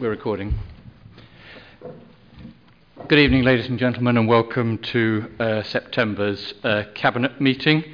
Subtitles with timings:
[0.00, 0.58] We're recording.
[3.06, 7.84] Good evening, ladies and gentlemen, and welcome to uh, September's uh, Cabinet meeting.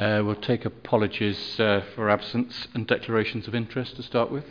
[0.00, 4.46] Uh, we'll take apologies uh, for absence and declarations of interest to start with.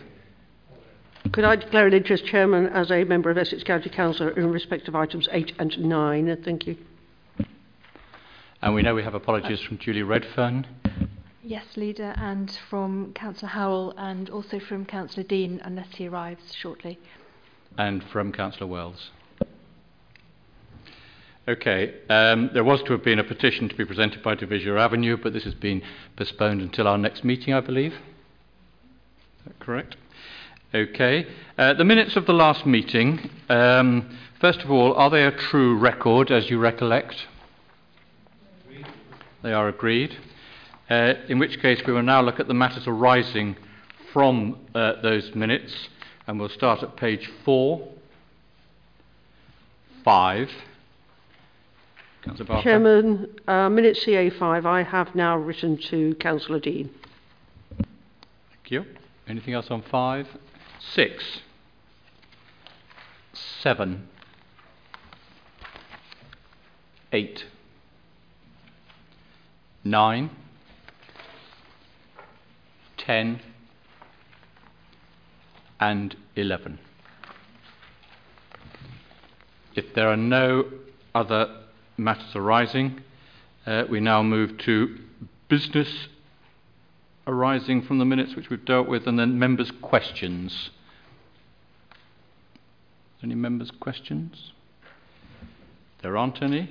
[1.33, 4.87] Could I declare an interest, Chairman, as a member of Essex County Council in respect
[4.87, 6.41] of items 8 and 9?
[6.45, 6.77] Thank you.
[8.61, 10.67] And we know we have apologies from Julie Redfern.
[11.45, 16.97] Yes, Leader, and from Councillor Howell and also from Councillor Dean, unless he arrives shortly.
[17.77, 19.11] And from Councillor Wells.
[21.45, 25.17] Okay, um, there was to have been a petition to be presented by Devizia Avenue,
[25.21, 25.81] but this has been
[26.15, 27.91] postponed until our next meeting, I believe.
[27.91, 27.99] Is
[29.47, 29.97] that correct?
[30.73, 31.27] Okay.
[31.57, 35.77] Uh, the minutes of the last meeting, um, first of all, are they a true
[35.77, 37.27] record as you recollect?
[38.65, 38.87] Agreed.
[39.41, 40.17] They are agreed.
[40.93, 43.55] Uh, in which case, we will now look at the matters arising
[44.11, 45.89] from uh, those minutes,
[46.27, 47.87] and we'll start at page 4,
[50.05, 50.49] 5.
[52.21, 56.91] Councillor Chairman, uh, minute CA5, I have now written to Councillor Dean.
[57.75, 58.85] Thank you.
[59.27, 60.27] Anything else on 5?
[60.93, 61.41] 6.
[63.33, 64.07] 7.
[67.11, 67.45] 8.
[69.83, 70.29] 9.
[73.05, 73.41] 10,
[75.79, 76.79] and 11.
[79.75, 80.65] If there are no
[81.13, 81.63] other
[81.97, 83.01] matters arising,
[83.65, 84.97] uh, we now move to
[85.49, 86.07] business
[87.27, 90.69] arising from the minutes which we've dealt with, and then members' questions.
[93.21, 94.51] Any members' questions?
[96.01, 96.69] There aren't any.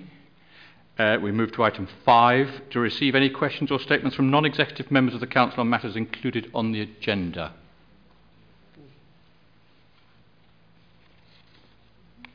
[0.99, 4.91] Uh, we move to item 5 to receive any questions or statements from non executive
[4.91, 7.55] members of the Council on matters included on the agenda.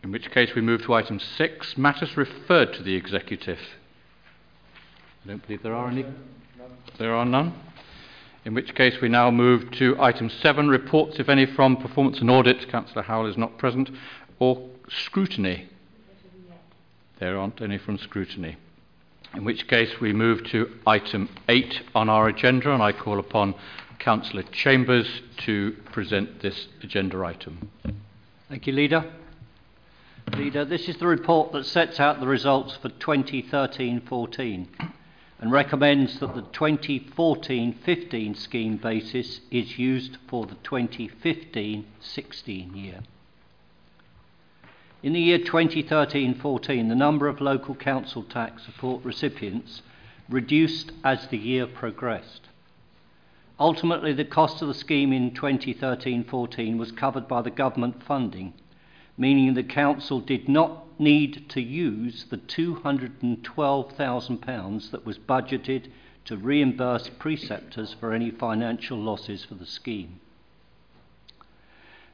[0.03, 3.59] In which case we move to item 6 matters referred to the executive.
[5.23, 6.05] I don't believe there are any.
[6.97, 7.53] There are none.
[8.45, 12.31] In which case we now move to item 7 reports, if any, from performance and
[12.31, 12.69] audit.
[12.69, 13.91] Councillor Howell is not present.
[14.39, 15.67] Or scrutiny.
[17.19, 18.57] There aren't any from scrutiny.
[19.33, 23.55] In which case we move to item 8 on our agenda, and I call upon
[23.97, 27.71] Councillor Chambers to present this agenda item.
[28.49, 29.03] Thank you, Leader.
[30.35, 34.67] Leader, this is the report that sets out the results for 2013 14
[35.39, 42.99] and recommends that the 2014 15 scheme basis is used for the 2015 16 year.
[45.03, 49.83] In the year 2013 14, the number of local council tax support recipients
[50.27, 52.47] reduced as the year progressed.
[53.59, 58.53] Ultimately, the cost of the scheme in 2013 14 was covered by the government funding,
[59.19, 65.91] meaning the council did not need to use the £212,000 that was budgeted
[66.25, 70.19] to reimburse preceptors for any financial losses for the scheme.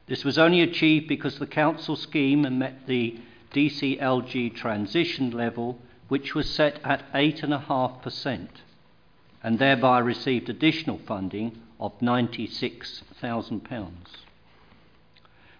[0.06, 3.16] This was only achieved because the council scheme met the
[3.52, 5.78] DCLG transition level,
[6.08, 8.48] which was set at 8.5%,
[9.42, 13.90] and thereby received additional funding of £96,000.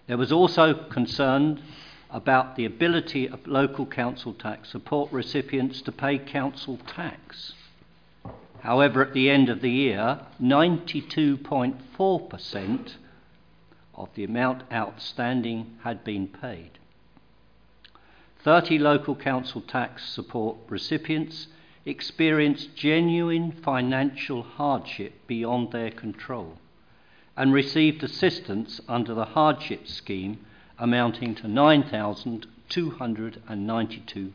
[0.06, 1.62] There was also concern
[2.10, 7.54] about the ability of local council tax support recipients to pay council tax.
[8.60, 12.92] However, at the end of the year, 92.4%
[13.96, 16.70] of the amount outstanding had been paid.
[18.38, 21.48] 30 local council tax support recipients
[21.86, 26.58] experienced genuine financial hardship beyond their control
[27.36, 30.38] and received assistance under the hardship scheme
[30.78, 34.30] amounting to £9,292.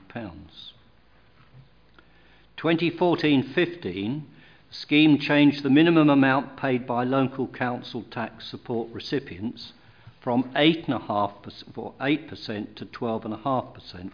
[2.58, 4.28] 2014 15
[4.71, 9.74] scheme changed the minimum amount paid by local council tax support recipients
[10.19, 14.12] from 8.5% 8% to 12.5%,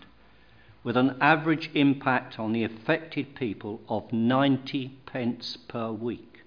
[0.83, 6.41] with an average impact on the affected people of 90 pence per week.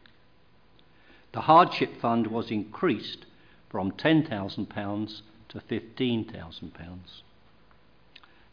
[1.32, 3.26] The hardship fund was increased
[3.68, 6.98] from £10,000 to £15,000.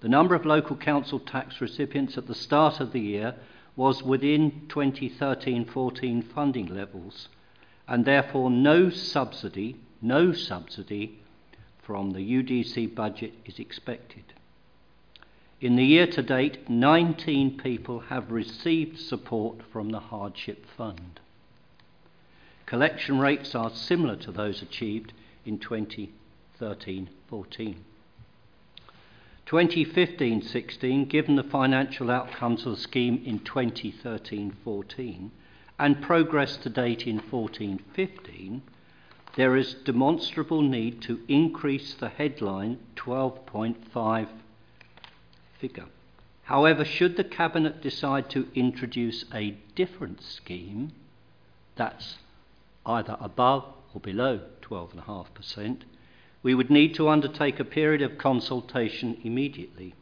[0.01, 3.35] The number of local council tax recipients at the start of the year
[3.75, 7.27] was within 2013 14 funding levels,
[7.88, 11.19] and therefore no subsidy, no subsidy
[11.81, 14.24] from the UDC budget is expected.
[15.62, 21.19] In the year to date, 19 people have received support from the Hardship Fund.
[22.66, 25.13] Collection rates are similar to those achieved
[25.45, 25.60] in
[29.45, 29.47] 2013-14.
[29.47, 35.30] 2015-16, given the financial outcomes of the scheme in 2013-14
[35.77, 38.62] and progress to date in 14-15,
[39.36, 44.27] there is demonstrable need to increase the headline 12.5
[45.59, 45.86] figure.
[46.44, 50.91] However, should the Cabinet decide to introduce a different scheme
[51.75, 52.15] that's
[52.86, 55.81] either above or below 12.5%,
[56.45, 59.95] we would need to undertake a period of consultation immediately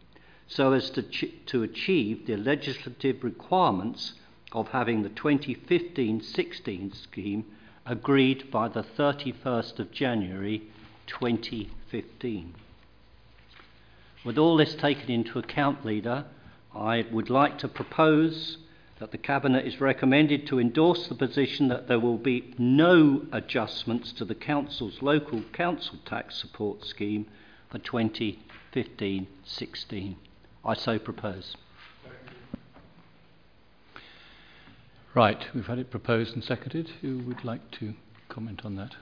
[0.45, 4.11] so as to, ch- to achieve the legislative requirements
[4.51, 7.45] of having the 2015 16 scheme
[7.85, 10.61] agreed by the 31st of January
[11.07, 12.53] 2015.
[14.25, 16.25] With all this taken into account, Leader,
[16.75, 18.57] I would like to propose
[19.03, 24.13] that the Cabinet is recommended to endorse the position that there will be no adjustments
[24.13, 27.25] to the Council's local council tax support scheme
[27.69, 30.15] for 2015 16.
[30.63, 31.57] I so propose.
[35.13, 36.89] Right, we've had it proposed and seconded.
[37.01, 37.95] Who would like to
[38.29, 38.95] comment on that?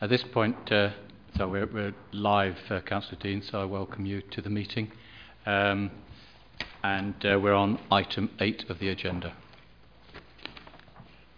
[0.00, 0.92] At this point, uh,
[1.36, 4.90] so we're, we're live, uh, Councillor Dean, so I welcome you to the meeting.
[5.44, 5.90] Um,
[6.82, 9.34] and uh, we're on item 8 of the agenda.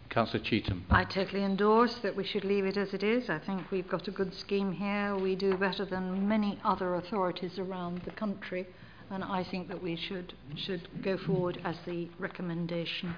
[0.08, 0.82] Councillor Cheetham.
[0.90, 3.28] I totally endorse that we should leave it as it is.
[3.28, 5.16] I think we've got a good scheme here.
[5.16, 8.66] We do better than many other authorities around the country,
[9.10, 13.14] and I think that we should should go forward as the recommendation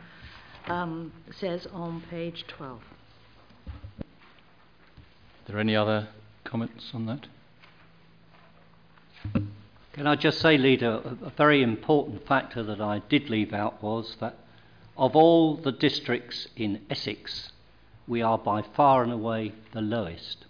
[0.66, 2.80] um, says on page 12.
[3.98, 4.04] Are
[5.46, 6.08] there any other
[6.50, 7.26] comments on that?
[9.92, 13.82] Can I just say, Leader, a, a very important factor that I did leave out
[13.82, 14.36] was that
[14.96, 17.52] of all the districts in Essex,
[18.06, 20.46] we are by far and away the lowest.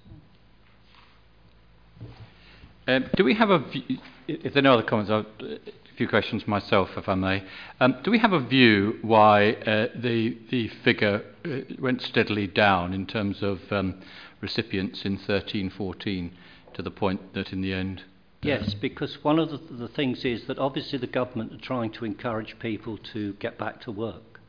[2.88, 6.08] Um, do we have a view, if there are no other comments, I'll, a few
[6.08, 7.44] questions myself, if I may.
[7.78, 12.92] Um, do we have a view why uh, the, the figure uh, went steadily down
[12.92, 14.00] in terms of um,
[14.40, 16.32] recipients in 13 14
[16.74, 18.02] to the point that in the end.
[18.42, 22.06] Yes, because one of the, the things is that obviously the government are trying to
[22.06, 24.40] encourage people to get back to work.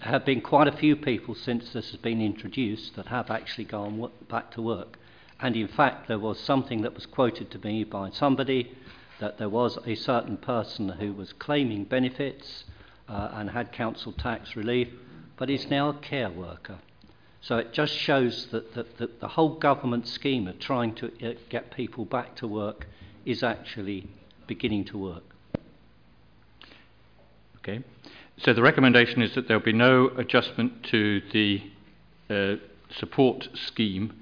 [0.00, 3.64] There have been quite a few people since this has been introduced that have actually
[3.64, 4.98] gone w- back to work.
[5.40, 8.76] And in fact, there was something that was quoted to me by somebody
[9.18, 12.64] that there was a certain person who was claiming benefits
[13.08, 14.88] uh, and had council tax relief,
[15.36, 16.78] but is now a care worker.
[17.42, 21.34] So it just shows that, that, that the whole government scheme of trying to uh,
[21.50, 22.86] get people back to work
[23.26, 24.06] is actually
[24.46, 25.24] beginning to work.
[27.58, 27.82] Okay.
[28.38, 31.62] So the recommendation is that there will be no adjustment to the
[32.30, 32.56] uh,
[32.98, 34.12] support scheme.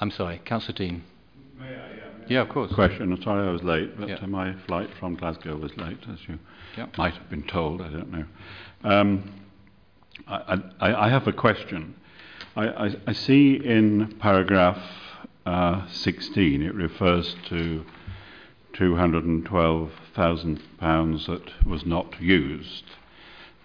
[0.00, 1.04] I'm sorry, Councillor Dean.
[1.58, 1.70] May I?
[1.70, 2.72] Yeah, yeah of course.
[2.72, 3.12] Question.
[3.12, 4.16] I'm sorry I was late, but yeah.
[4.16, 6.38] uh, my flight from Glasgow was late, as you
[6.76, 6.86] yeah.
[6.96, 7.80] might have been told.
[7.80, 8.24] I don't know.
[8.84, 9.32] Um,
[10.26, 11.94] I, I, I have a question.
[12.58, 14.82] I, I, I see in paragraph
[15.46, 17.84] uh, 16 it refers to
[18.74, 22.82] £212,000 that was not used.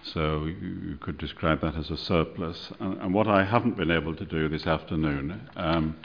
[0.03, 2.71] So you could describe that as a surplus.
[2.79, 5.97] And, and what I haven't been able to do this afternoon um,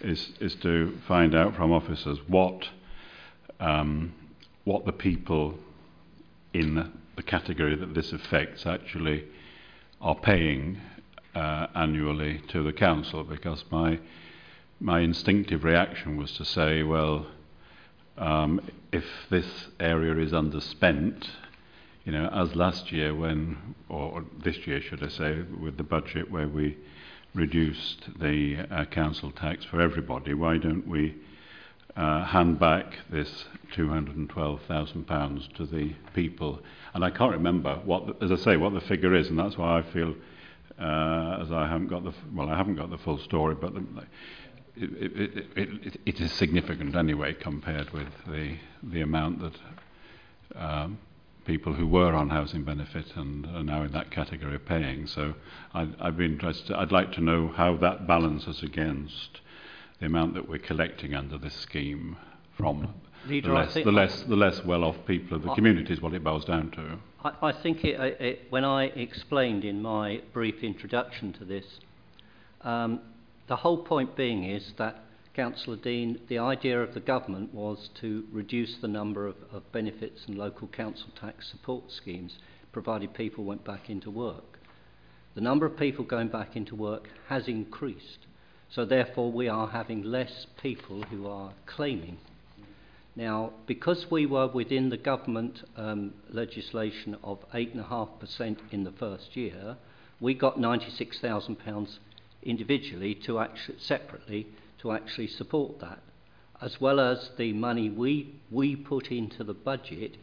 [0.00, 2.70] is, is to find out from officers what,
[3.60, 4.14] um,
[4.64, 5.54] what the people
[6.52, 9.26] in the category that this affects actually
[10.00, 10.80] are paying
[11.34, 13.98] uh, annually to the council because my
[14.82, 17.24] my instinctive reaction was to say, well,
[18.18, 18.60] um,
[18.90, 21.28] if this area is underspent,
[22.04, 26.32] you know, as last year when, or this year should I say, with the budget
[26.32, 26.76] where we
[27.32, 31.14] reduced the uh, council tax for everybody, why don't we
[31.96, 33.44] uh, hand back this
[33.76, 36.60] £212,000 to the people?
[36.92, 39.56] And I can't remember what, the, as I say, what the figure is, and that's
[39.56, 40.16] why I feel
[41.40, 43.80] as I haven't got the well, I haven't got the full story, but the,
[44.76, 49.54] it, it, it, it is significant anyway compared with the the amount that
[50.56, 50.98] um,
[51.44, 55.06] people who were on housing benefit and are now in that category are paying.
[55.06, 55.34] So
[55.74, 56.74] I'd, I'd be interested.
[56.76, 59.40] I'd like to know how that balances against
[60.00, 62.16] the amount that we're collecting under this scheme
[62.56, 62.94] from
[63.26, 66.24] Leader, the less, the less, the less well-off people of the community is what it
[66.24, 66.98] boils down to.
[67.24, 71.64] I, I think it, it, when I explained in my brief introduction to this,
[72.62, 73.00] um,
[73.48, 78.24] the whole point being is that Councillor Dean, the idea of the government was to
[78.32, 82.36] reduce the number of, of benefits and local council tax support schemes,
[82.72, 84.58] provided people went back into work.
[85.34, 88.26] The number of people going back into work has increased.
[88.70, 92.18] So therefore we are having less people who are claiming.
[93.14, 99.76] Now, because we were within the government um, legislation of 8.5% in the first year,
[100.18, 101.98] we got £96,000
[102.42, 104.46] individually to actually, separately
[104.80, 106.00] to actually support that,
[106.60, 110.16] as well as the money we, we put into the budget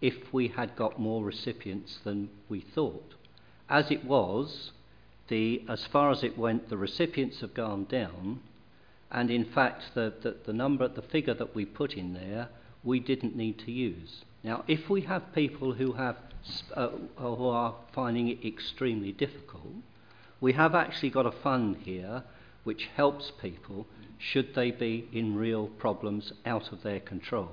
[0.00, 3.14] if we had got more recipients than we thought.
[3.68, 4.72] As it was,
[5.28, 8.40] the, as far as it went, the recipients have gone down,
[9.10, 12.48] and in fact, the, the, the number, the figure that we put in there,
[12.82, 14.24] we didn't need to use.
[14.42, 16.16] Now, if we have people who have
[16.74, 19.74] uh, who are finding it extremely difficult,
[20.40, 22.22] we have actually got a fund here
[22.62, 23.86] which helps people
[24.18, 27.50] should they be in real problems out of their control.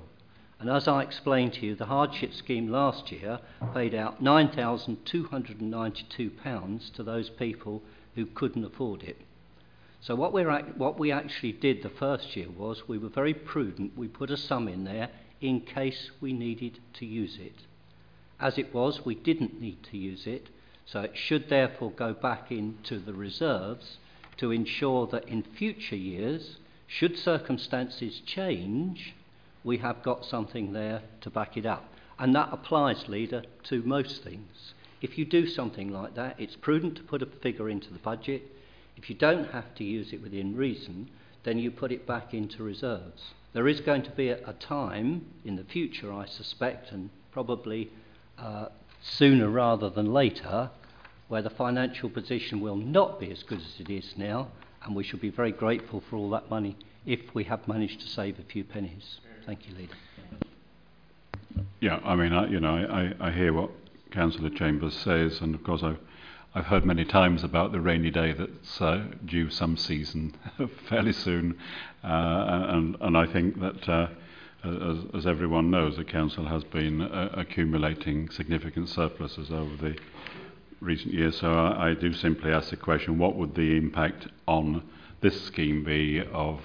[0.60, 3.40] And as I explained to you, the hardship scheme last year
[3.74, 7.82] paid out £9,292 to those people
[8.14, 9.20] who couldn't afford it.
[10.06, 13.96] So what, we're, what we actually did the first year was we were very prudent.
[13.96, 15.08] We put a sum in there
[15.40, 17.54] in case we needed to use it.
[18.38, 20.48] As it was, we didn't need to use it,
[20.84, 23.96] so it should therefore go back into the reserves
[24.36, 29.14] to ensure that in future years, should circumstances change,
[29.62, 31.88] we have got something there to back it up.
[32.18, 34.74] And that applies, leader, to most things.
[35.00, 38.53] If you do something like that, it's prudent to put a figure into the budget.
[38.96, 41.10] If you don't have to use it within reason,
[41.44, 43.22] then you put it back into reserves.
[43.52, 47.90] There is going to be a, time in the future, I suspect, and probably
[48.38, 48.66] uh,
[49.02, 50.70] sooner rather than later,
[51.28, 54.48] where the financial position will not be as good as it is now,
[54.84, 58.08] and we should be very grateful for all that money if we have managed to
[58.08, 59.20] save a few pennies.
[59.46, 59.94] Thank you, Leader.
[61.80, 63.70] Yeah, I mean, I, you know, I, I hear what
[64.10, 65.98] Councillor Chambers says, and of course I've,
[66.56, 70.36] I've heard many times about the rainy day that's uh, due some season
[70.88, 71.58] fairly soon,
[72.04, 74.06] uh, and, and I think that, uh,
[74.62, 79.98] as, as everyone knows, the Council has been uh, accumulating significant surpluses over the
[80.80, 84.84] recent years, so I, I do simply ask the question, what would the impact on
[85.22, 86.60] this scheme be of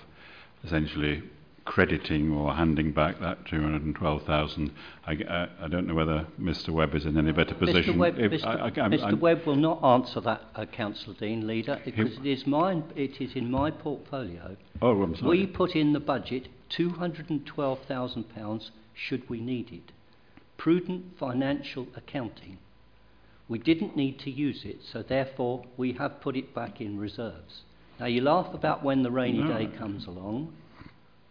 [0.63, 1.24] essentially
[1.69, 4.71] crediting or handing back that 212,000.
[5.05, 7.93] I, I, I don't know whether Mr Webb is in any better position.
[7.93, 8.43] Mr Webb, Mr.
[8.43, 9.03] I, I, Mr.
[9.03, 12.85] I'm, Webb will not answer that, uh, Councillor Dean, leader, because it is mine.
[12.95, 14.57] It is in my portfolio.
[14.81, 15.29] Oh, I'm sorry.
[15.29, 19.91] We put in the budget 212,000 pounds should we need it.
[20.57, 22.57] Prudent financial accounting.
[23.47, 27.61] We didn't need to use it, so therefore we have put it back in reserves.
[27.99, 29.55] Now you laugh about when the rainy No.
[29.55, 30.51] day comes along.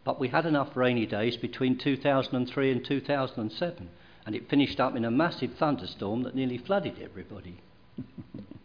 [0.08, 3.88] But we had enough rainy days between 2003 and 2007,
[4.24, 7.60] and it finished up in a massive thunderstorm that nearly flooded everybody.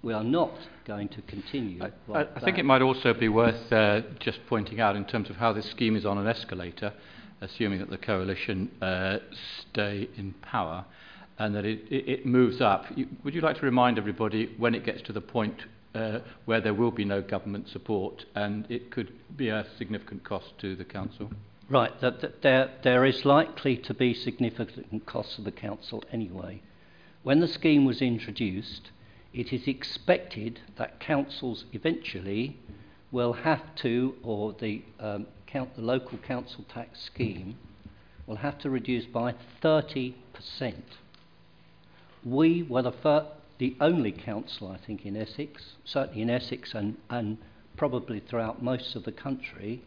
[0.01, 0.53] we are not
[0.85, 1.83] going to continue.
[1.83, 5.29] I, like I, think it might also be worth uh, just pointing out in terms
[5.29, 6.93] of how this scheme is on an escalator,
[7.41, 9.17] assuming that the coalition uh,
[9.69, 10.85] stay in power,
[11.39, 12.85] and that it, it, it moves up.
[12.95, 16.61] You, would you like to remind everybody when it gets to the point uh, where
[16.61, 20.85] there will be no government support and it could be a significant cost to the
[20.85, 21.31] council?
[21.69, 21.91] Right,
[22.41, 26.61] there, there is likely to be significant costs to the council anyway.
[27.23, 28.91] When the scheme was introduced,
[29.33, 32.57] it is expected that councils eventually
[33.11, 37.55] will have to, or the, um, count, the local council tax scheme
[38.27, 40.13] will have to reduce by 30%.
[42.25, 46.97] We were the, fir- the only council, I think, in Essex, certainly in Essex and,
[47.09, 47.37] and
[47.77, 49.83] probably throughout most of the country,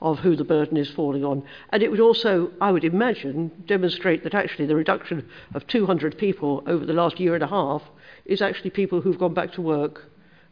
[0.00, 1.42] of who the burden is falling on.
[1.70, 6.62] And it would also, I would imagine, demonstrate that actually the reduction of 200 people
[6.66, 7.82] over the last year and a half
[8.24, 10.04] is actually people who've gone back to work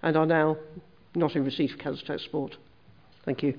[0.02, 0.56] and are now
[1.16, 2.56] not in receipt of council tax support.
[3.24, 3.58] Thank you.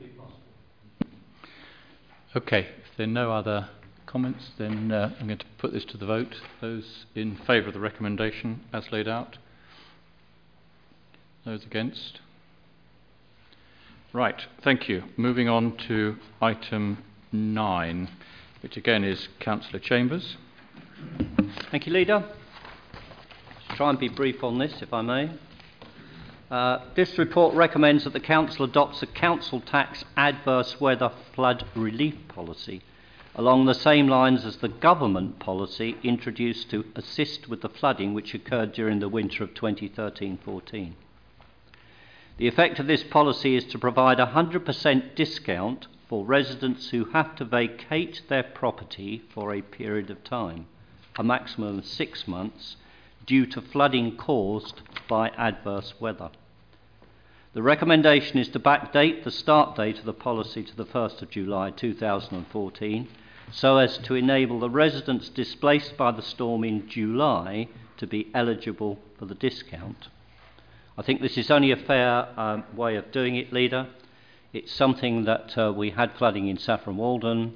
[2.36, 3.70] Okay, if there are no other
[4.06, 6.36] comments, then uh, I'm going to put this to the vote.
[6.62, 9.38] Those in favour of the recommendation as laid out?
[11.46, 12.20] Those against?
[14.14, 15.04] Right, thank you.
[15.18, 18.10] Moving on to item 9,
[18.62, 20.38] which again is Councillor Chambers.
[21.72, 22.24] Thank you, Leader.
[23.70, 25.32] I'll try and be brief on this, if I may.
[26.50, 32.16] Uh, this report recommends that the Council adopts a council tax adverse weather flood relief
[32.30, 32.82] policy
[33.38, 38.34] along the same lines as the government policy introduced to assist with the flooding which
[38.34, 40.96] occurred during the winter of 2013 14.
[42.38, 47.36] The effect of this policy is to provide a 100% discount for residents who have
[47.36, 50.66] to vacate their property for a period of time,
[51.16, 52.78] a maximum of six months,
[53.28, 56.32] due to flooding caused by adverse weather.
[57.54, 61.30] The recommendation is to backdate the start date of the policy to the 1st of
[61.30, 63.08] July 2014
[63.52, 69.00] so as to enable the residents displaced by the storm in July to be eligible
[69.18, 70.10] for the discount.
[70.98, 73.88] I think this is only a fair um, way of doing it, Leader.
[74.54, 77.54] It's something that uh, we had flooding in Saffron Walden,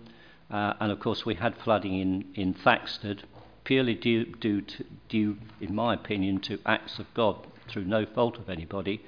[0.50, 3.24] uh, and of course we had flooding in, in Thaxted,
[3.64, 7.36] purely due, due, to, due, in my opinion, to acts of God
[7.68, 9.02] through no fault of anybody.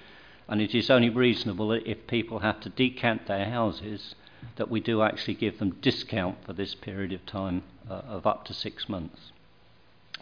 [0.47, 4.15] And it is only reasonable that if people have to decant their houses,
[4.57, 8.45] that we do actually give them discount for this period of time uh, of up
[8.45, 9.31] to six months.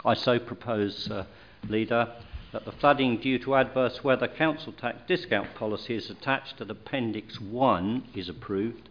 [0.05, 1.25] I so propose, uh,
[1.67, 2.07] Leader,
[2.51, 7.39] that the flooding due to adverse weather council tax discount policy is attached to Appendix
[7.39, 8.89] 1 is approved,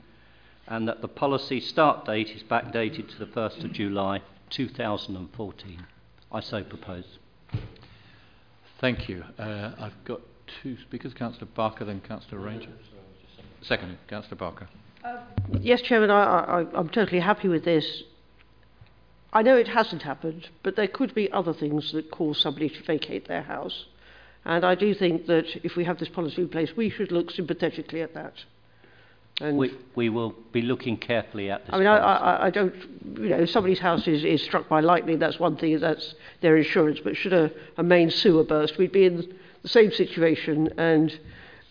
[0.66, 5.86] and that the policy start date is backdated to the 1st of July 2014.
[6.32, 7.04] I so propose.
[8.80, 9.24] Thank you.
[9.38, 10.20] Uh, I've got
[10.62, 12.70] two speakers, Councillor Barker, then Councillor Ranger.
[13.62, 14.68] Second, Councillor Barker.
[15.04, 15.18] Uh,
[15.60, 18.02] yes, Chairman, I, I, I'm totally happy with this.
[19.32, 22.82] I know it hasn't happened, but there could be other things that cause somebody to
[22.82, 23.86] vacate their house.
[24.44, 27.30] And I do think that if we have this policy in place, we should look
[27.30, 28.34] sympathetically at that.
[29.40, 31.74] And we, we will be looking carefully at this.
[31.74, 32.74] I mean, I, I, I don't,
[33.18, 36.56] you know, if somebody's house is, is struck by lightning, that's one thing, that's their
[36.56, 37.00] insurance.
[37.02, 39.16] But should a, a main sewer burst, we'd be in
[39.62, 41.18] the same situation, and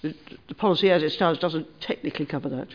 [0.01, 0.15] the,
[0.47, 2.67] the policy as it stands doesn't technically cover that.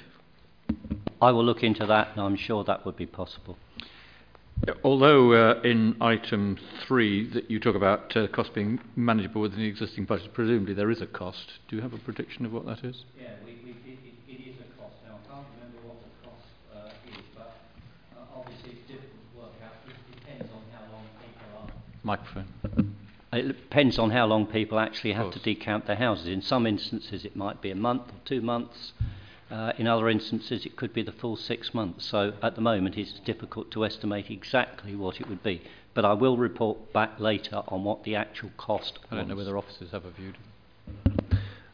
[1.20, 3.56] I will look into that, and I'm sure that would be possible.
[4.82, 9.66] Although uh, in item three that you talk about uh, cost being manageable within the
[9.66, 11.58] existing budget, presumably there is a cost.
[11.68, 13.04] Do you have a prediction of what that is?
[13.20, 14.94] Yeah, we, we, it, it is a cost.
[15.04, 17.56] Now, I can't remember what the cost uh, is, but
[18.16, 19.74] uh, obviously it's difficult to work out.
[19.90, 21.68] It depends on how long people are.
[22.04, 22.46] Microphone.
[23.32, 26.28] It depends on how long people actually have to decant their houses.
[26.28, 28.92] In some instances, it might be a month or two months.
[29.50, 32.06] Uh, in other instances, it could be the full six months.
[32.06, 35.62] So at the moment, it's difficult to estimate exactly what it would be.
[35.94, 39.28] But I will report back later on what the actual cost I don't was.
[39.30, 40.34] know whether officers have a view.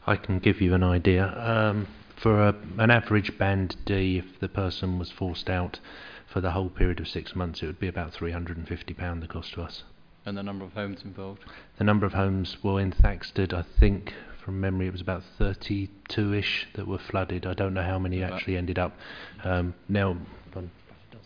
[0.07, 1.27] I can give you an idea.
[1.37, 5.79] Um, for a, an average band D, if the person was forced out
[6.27, 9.61] for the whole period of six months, it would be about £350 the cost to
[9.61, 9.83] us.
[10.25, 11.43] And the number of homes involved?
[11.77, 16.67] The number of homes, well, in Thaxted, I think from memory it was about 32-ish
[16.75, 17.45] that were flooded.
[17.45, 18.95] I don't know how many About- actually ended up.
[19.43, 20.17] Um, now,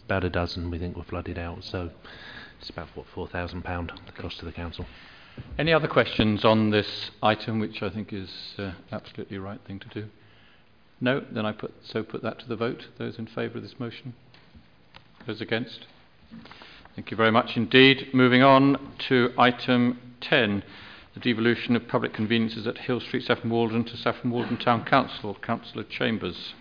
[0.05, 1.89] about a dozen we think were flooded out, so
[2.59, 4.85] it's about, what, £4,000 the cost to the council.
[5.57, 9.87] Any other questions on this item, which I think is uh, absolutely right thing to
[9.89, 10.07] do?
[11.01, 11.19] No?
[11.29, 12.87] Then I put so put that to the vote.
[12.97, 14.13] Those in favour of this motion?
[15.27, 15.87] Those against?
[16.95, 18.07] Thank you very much indeed.
[18.13, 20.63] Moving on to item 10,
[21.13, 25.35] the devolution of public conveniences at Hill Street, Saffron Walden to Saffron Walden Town Council.
[25.41, 26.53] Councillor Chambers.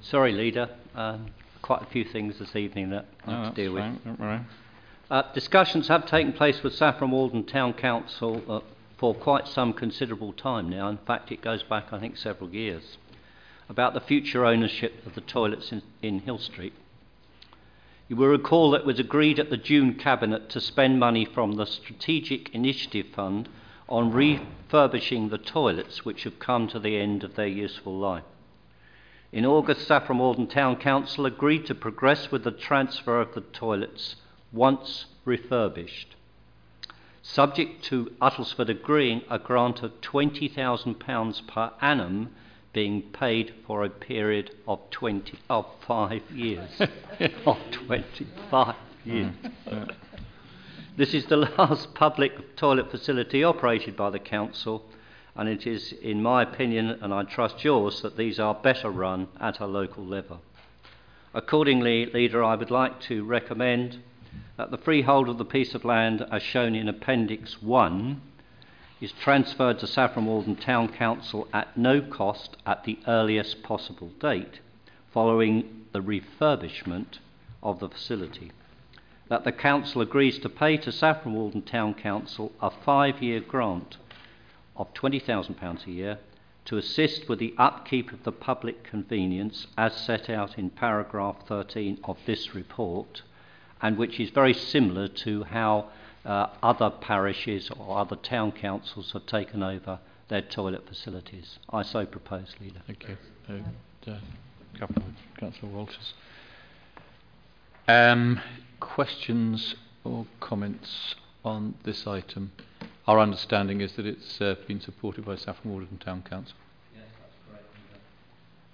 [0.00, 0.70] Sorry, Leader.
[0.94, 1.26] Um,
[1.60, 3.82] quite a few things this evening that I have to deal with.
[3.82, 4.40] fine, Don't worry.
[5.10, 8.60] Uh, discussions have taken place with Saffron Walden Town Council uh,
[8.96, 10.88] for quite some considerable time now.
[10.88, 12.96] In fact, it goes back, I think, several years.
[13.68, 16.72] about the future ownership of the toilets in, in Hill Street.
[18.14, 21.54] You will recall that it was agreed at the June Cabinet to spend money from
[21.54, 23.48] the Strategic Initiative Fund
[23.88, 28.22] on refurbishing the toilets which have come to the end of their useful life.
[29.32, 34.14] In August, Saffron Walden Town Council agreed to progress with the transfer of the toilets
[34.52, 36.14] once refurbished,
[37.20, 42.30] subject to Uttlesford agreeing a grant of £20,000 per annum
[42.74, 46.68] being paid for a period of 20 of 5 years.
[47.46, 49.32] Of 25 years.
[49.66, 49.94] Mm.
[50.96, 54.84] This is the last public toilet facility operated by the council
[55.36, 59.28] and it is in my opinion and I trust yours that these are better run
[59.40, 60.42] at a local level.
[61.32, 63.98] Accordingly leader I would like to recommend
[64.56, 68.20] that the freehold of the piece of land as shown in appendix 1
[69.04, 74.60] is transferred to Saffron Walden Town Council at no cost at the earliest possible date
[75.12, 77.18] following the refurbishment
[77.62, 78.50] of the facility.
[79.28, 83.98] That the Council agrees to pay to Saffron Walden Town Council a five year grant
[84.74, 86.18] of £20,000 a year
[86.64, 91.98] to assist with the upkeep of the public convenience as set out in paragraph 13
[92.04, 93.20] of this report,
[93.82, 95.90] and which is very similar to how
[96.24, 101.58] uh, other parishes or other town councils have taken over their toilet facilities.
[101.70, 102.80] I so propose, Leader.
[102.86, 103.16] Thank you.
[103.48, 104.86] Uh, uh,
[105.38, 106.14] Councillor Walters.
[107.86, 108.40] Um,
[108.80, 112.52] questions or comments on this item?
[113.06, 116.56] Our understanding is that it's uh, been supported by Saffron Walden Town Council.
[116.94, 117.66] Yes, that's correct.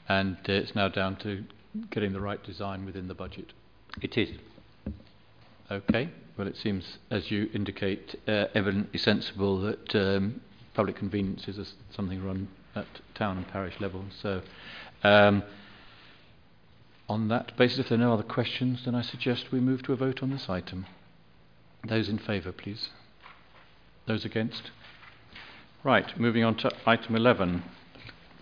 [0.08, 1.44] And uh, it's now down to
[1.90, 3.52] getting the right design within the budget.
[4.00, 4.30] It is.
[5.70, 6.10] Okay.
[6.40, 10.40] Well, it seems, as you indicate, uh, evidently sensible that um,
[10.72, 14.06] public convenience is something run at town and parish level.
[14.22, 14.40] So,
[15.04, 15.42] um,
[17.10, 19.92] on that basis, if there are no other questions, then I suggest we move to
[19.92, 20.86] a vote on this item.
[21.86, 22.88] Those in favour, please.
[24.06, 24.70] Those against?
[25.84, 27.64] Right, moving on to item 11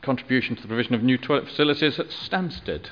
[0.02, 2.90] contribution to the provision of new toilet facilities at Stansted.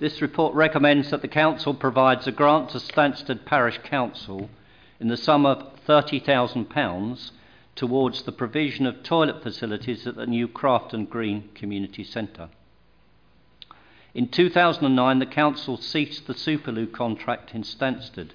[0.00, 4.48] This report recommends that the Council provides a grant to Stansted Parish Council
[4.98, 7.30] in the sum of £30,000
[7.76, 12.48] towards the provision of toilet facilities at the new Crafton Green Community Centre.
[14.14, 18.30] In 2009, the Council ceased the Superloo contract in Stansted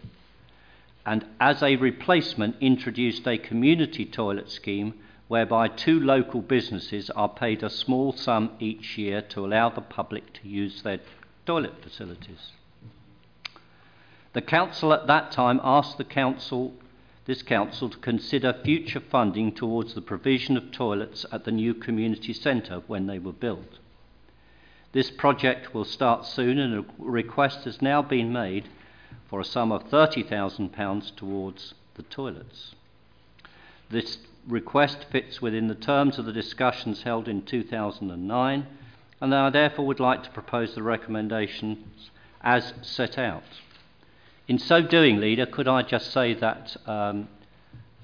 [1.04, 4.93] and, as a replacement, introduced a community toilet scheme
[5.28, 10.32] whereby two local businesses are paid a small sum each year to allow the public
[10.34, 10.99] to use their
[11.46, 12.52] toilet facilities.
[14.34, 16.74] The council at that time asked the council,
[17.26, 22.34] this council to consider future funding towards the provision of toilets at the new community
[22.34, 23.80] centre when they were built.
[24.92, 28.68] This project will start soon and a request has now been made
[29.30, 32.76] for a sum of £30,000 towards the toilets.
[33.90, 38.68] This request fits within the terms of the discussions held in 2009
[39.21, 42.10] and I therefore would like to propose the recommendations
[42.41, 43.43] as set out.
[44.47, 47.28] In so doing, Leader, could I just say that um,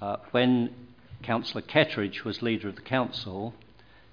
[0.01, 0.73] uh, when
[1.21, 3.53] Councillor Ketteridge was leader of the council,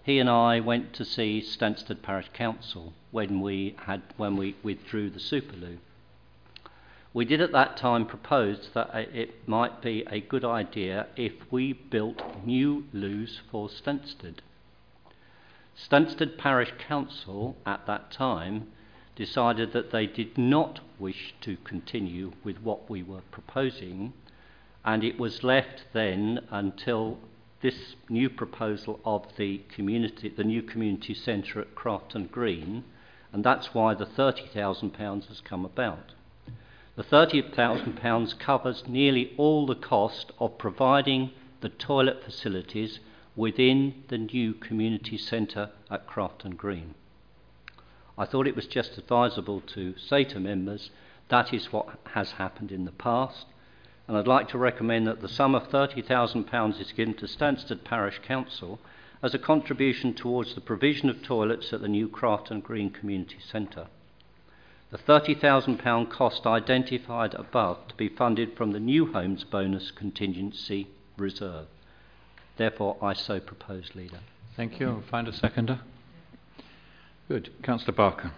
[0.03, 5.11] he and I went to see Stansted Parish Council when we, had, when we withdrew
[5.11, 5.79] the Superloo.
[7.15, 11.73] We did at that time propose that it might be a good idea if we
[11.73, 14.41] built new loos for Stansted.
[15.81, 18.67] Stansted Parish Council at that time
[19.15, 24.13] decided that they did not wish to continue with what we were proposing,
[24.85, 27.17] and it was left then until
[27.61, 32.83] this new proposal of the community, the new community centre at Crafton Green,
[33.33, 36.11] and that's why the £30,000 has come about.
[36.97, 42.99] The £30,000 covers nearly all the cost of providing the toilet facilities
[43.39, 46.93] within the new community centre at Crafton Green.
[48.19, 50.91] I thought it was just advisable to say to members
[51.29, 53.47] that is what has happened in the past,
[54.09, 58.19] and I'd like to recommend that the sum of £30,000 is given to Stansted Parish
[58.27, 58.81] Council
[59.23, 63.87] as a contribution towards the provision of toilets at the new Crafton Green Community Centre.
[64.91, 71.67] The £30,000 cost identified above to be funded from the New Homes Bonus Contingency Reserve.
[72.59, 74.19] Therefore, I so propose, Leader.
[74.57, 74.89] Thank you.
[74.89, 75.81] I'll find a seconder.
[77.29, 77.51] Good.
[77.63, 78.33] Councillor Barker.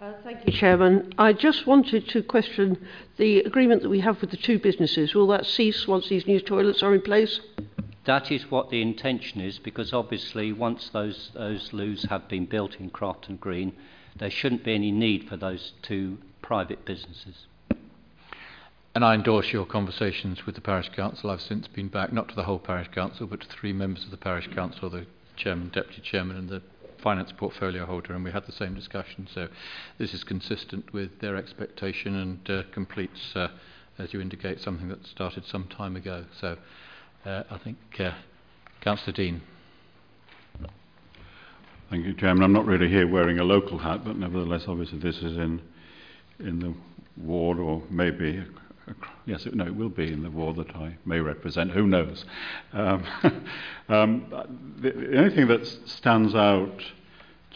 [0.00, 1.12] Uh, thank you, Chairman.
[1.18, 5.14] I just wanted to question the agreement that we have with the two businesses.
[5.14, 7.40] Will that cease once these new toilets are in place?
[8.04, 12.76] That is what the intention is, because obviously once those, those loos have been built
[12.76, 13.72] in Crafton Green,
[14.14, 17.46] there shouldn't be any need for those two private businesses.
[18.96, 21.28] And I endorse your conversations with the parish council.
[21.28, 24.10] I've since been back, not to the whole parish council, but to three members of
[24.10, 25.04] the parish council, the
[25.36, 26.62] chairman, deputy chairman, and the
[27.02, 29.28] finance portfolio holder, and we had the same discussion.
[29.34, 29.48] So
[29.98, 33.48] this is consistent with their expectation and uh, completes, uh,
[33.98, 36.24] as you indicate, something that started some time ago.
[36.40, 36.56] So
[37.26, 38.12] uh, I think uh,
[38.80, 39.42] Councillor Dean.
[41.90, 42.42] Thank you, Chairman.
[42.42, 45.60] I'm not really here wearing a local hat, but nevertheless, obviously, this is in
[46.38, 46.74] in the
[47.22, 48.42] ward, or maybe
[49.26, 51.70] yes, it, no, it will be in the war that I may represent.
[51.72, 52.24] Who knows?
[52.72, 53.04] Um,
[53.88, 54.26] um,
[54.80, 56.82] the, the only thing that stands out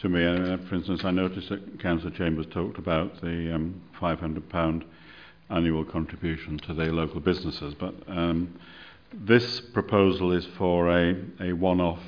[0.01, 4.83] to me, uh, for instance, I noticed that Councillor Chambers talked about the um, £500
[5.49, 8.59] annual contribution to their local businesses, but um,
[9.13, 11.99] this proposal is for a, a one-off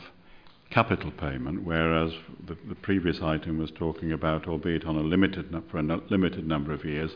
[0.69, 2.11] capital payment, whereas
[2.47, 6.73] the, the previous item was talking about, albeit on a limited for a limited number
[6.73, 7.11] of years,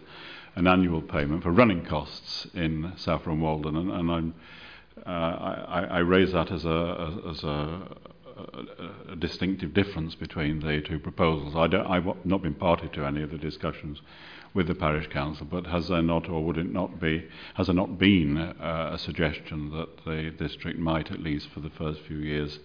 [0.57, 4.33] an annual payment for running costs in Saffron Walden, and, and I'm,
[5.05, 7.87] uh, I, I raise that as a as a,
[8.37, 11.55] a, a distinctive difference between the two proposals.
[11.55, 14.01] I don't, I've not been party to any of the discussions
[14.55, 17.75] with the parish council, but has there not, or would it not be, has there
[17.75, 22.17] not been uh, a suggestion that the district might, at least for the first few
[22.17, 22.57] years,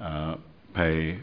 [0.00, 0.36] uh,
[0.74, 1.18] pay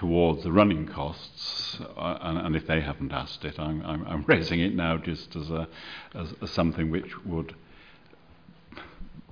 [0.00, 4.24] towards the running costs, uh, and, and if they haven't asked it, I'm, I'm, I'm
[4.26, 5.68] raising it now just as, a,
[6.14, 7.54] as, as something which would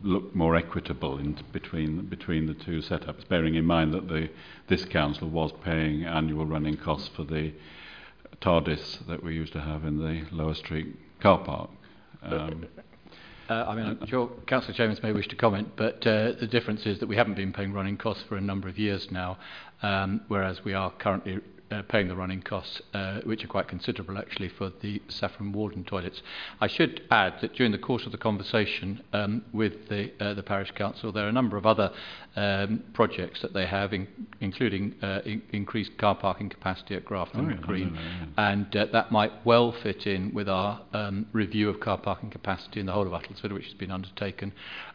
[0.02, 4.28] look more equitable in between between the two setups, bearing in mind that the
[4.68, 7.52] this council was paying annual running costs for the
[8.42, 11.70] TARDIS that we used to have in the Lower Street car park.
[12.22, 12.66] Um,
[13.48, 16.84] Uh, I mean, I'm sure Councillor Chambers may wish to comment, but uh, the difference
[16.84, 19.38] is that we haven't been paying running costs for a number of years now,
[19.82, 24.18] um, whereas we are currently uh, paying the running costs, uh, which are quite considerable
[24.18, 26.22] actually for the Saffron Warden toilets.
[26.60, 30.42] I should add that during the course of the conversation um, with the, uh, the
[30.42, 31.92] Parish Council, there are a number of other
[32.38, 34.06] um, projects that they have, in,
[34.40, 38.50] including uh, in, increased car parking capacity at Crafton oh, yeah, Green, yeah, yeah.
[38.52, 42.78] and uh, that might well fit in with our um, review of car parking capacity
[42.78, 44.52] in the whole of Uttlesford, which has been undertaken.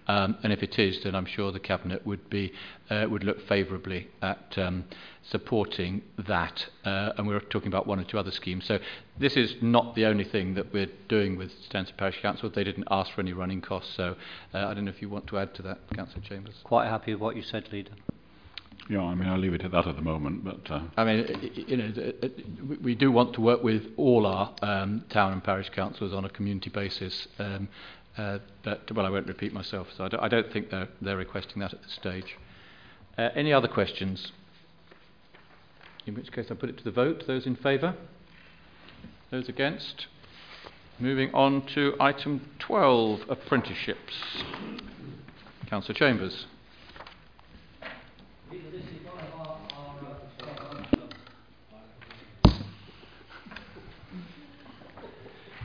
[0.07, 2.53] Um, and if it is, then I'm sure the cabinet would be
[2.89, 4.85] uh, would look favourably at um,
[5.29, 6.65] supporting that.
[6.85, 8.65] Uh, and we're talking about one or two other schemes.
[8.65, 8.79] So
[9.17, 12.49] this is not the only thing that we're doing with Stansted Parish Council.
[12.49, 13.93] They didn't ask for any running costs.
[13.95, 14.15] So
[14.53, 16.55] uh, I don't know if you want to add to that, Councillor Chambers.
[16.63, 17.91] Quite happy with what you said, Leader.
[18.89, 21.25] yeah, I mean, I'll leave it at that at the moment, but uh, I mean,
[21.29, 21.93] i- i- you know,
[22.67, 26.25] we- we do want to work with all our um, town and parish councils on
[26.25, 27.27] a community basis.
[27.39, 27.67] Um,
[28.17, 31.17] uh, but, well, I won't repeat myself, so I don't, I don't think they're, they're
[31.17, 32.37] requesting that at this stage.
[33.17, 34.31] Uh, any other questions?
[36.05, 37.25] In which case, I'll put it to the vote.
[37.27, 37.95] Those in favour?
[39.33, 40.05] Those against?
[40.99, 44.13] Moving on to item 12, apprenticeships.
[45.67, 46.45] Councillor Chambers.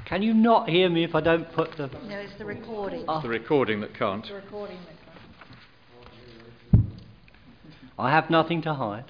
[0.07, 1.89] Can you not hear me if I don't put the...
[2.09, 3.05] No, it's the recording.
[3.07, 3.17] Ah.
[3.17, 4.27] It's the recording that can't.
[4.27, 4.79] The recording
[6.73, 6.87] that can't.
[7.99, 9.05] I have nothing to hide.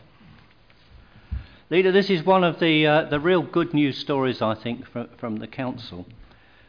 [1.71, 5.07] Leader, this is one of the, uh, the real good news stories, I think, from,
[5.19, 6.07] from the Council.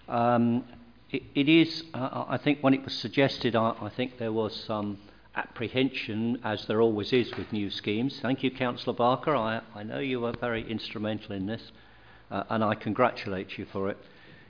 [0.09, 0.65] Um,
[1.09, 4.53] it, it is, uh, I think, when it was suggested, I, I think there was
[4.53, 4.97] some
[5.38, 8.19] apprehension, as there always is with new schemes.
[8.19, 9.38] Thank you, Councillor Barker.
[9.38, 11.71] I, I know you were very instrumental in this,
[12.29, 13.97] uh, and I congratulate you for it.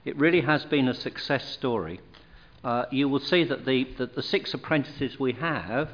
[0.03, 1.99] It really has been a success story.
[2.63, 5.91] Uh, you will see that the, that the six apprentices we have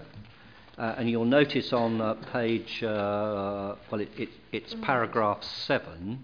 [0.77, 6.23] uh, and you'll notice on uh, page, uh, well, it, it, it's paragraph 7,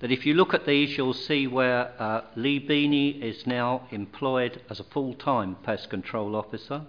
[0.00, 4.60] that if you look at these, you'll see where uh, Lee Beanie is now employed
[4.68, 6.82] as a full time pest control officer.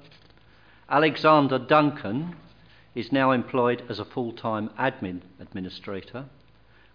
[0.89, 2.35] Alexander Duncan
[2.95, 6.25] is now employed as a full time admin administrator.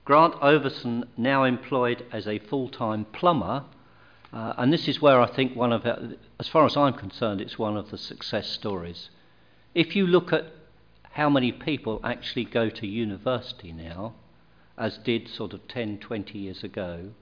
[0.04, 3.64] Grant Overson now employed as a full time plumber.
[4.32, 5.98] Uh, and this is where I think one of, our,
[6.40, 9.10] as far as I'm concerned, it's one of the success stories.
[9.74, 10.52] If you look at
[11.12, 14.12] how many people actually go to university now,
[14.76, 17.12] as did sort of 10, 20 years ago,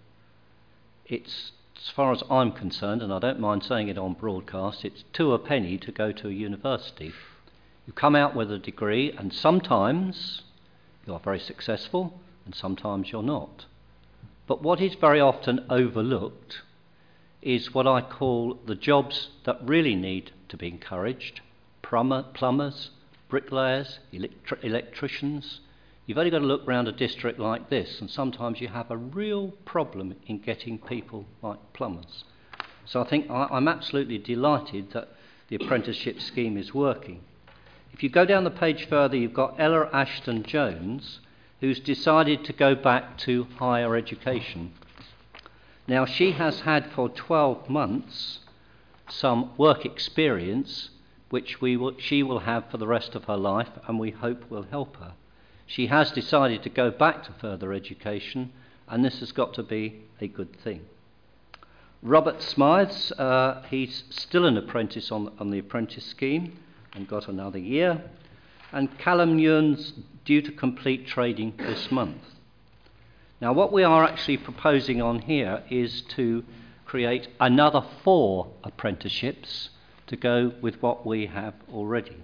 [1.06, 5.04] it's, as far as I'm concerned, and I don't mind saying it on broadcast, it's
[5.12, 7.12] two a penny to go to a university.
[7.86, 10.42] You come out with a degree, and sometimes
[11.06, 13.66] you are very successful, and sometimes you're not.
[14.48, 16.62] But what is very often overlooked
[17.42, 21.42] is what I call the jobs that really need to be encouraged
[21.90, 22.90] plumber, plumbers,
[23.28, 25.58] bricklayers, electri- electricians.
[26.06, 28.96] You've only got to look around a district like this, and sometimes you have a
[28.96, 32.22] real problem in getting people like plumbers.
[32.84, 35.08] So I think I, I'm absolutely delighted that
[35.48, 37.22] the apprenticeship scheme is working.
[37.92, 41.18] If you go down the page further, you've got Ella Ashton Jones,
[41.58, 44.74] who's decided to go back to higher education.
[45.88, 48.38] Now, she has had for 12 months
[49.08, 50.90] some work experience
[51.30, 54.50] which we will, she will have for the rest of her life and we hope
[54.50, 55.14] will help her.
[55.66, 58.52] She has decided to go back to further education,
[58.88, 60.84] and this has got to be a good thing.
[62.02, 66.58] Robert Smythes, uh, he's still an apprentice on, on the apprentice scheme
[66.92, 68.02] and got another year.
[68.72, 69.92] And Callum Yuan's
[70.24, 72.22] due to complete trading this month.
[73.40, 76.44] Now, what we are actually proposing on here is to
[76.84, 79.70] create another four apprenticeships
[80.10, 82.16] to go with what we have already.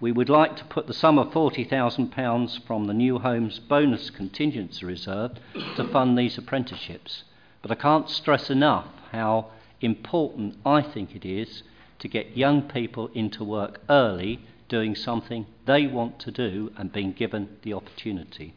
[0.00, 4.86] We would like to put the sum of £40,000 from the New Homes Bonus Contingency
[4.86, 5.32] Reserve
[5.74, 7.24] to fund these apprenticeships.
[7.62, 9.46] But I can't stress enough how
[9.80, 11.64] important I think it is
[11.98, 14.38] to get young people into work early
[14.68, 18.54] doing something they want to do and being given the opportunity.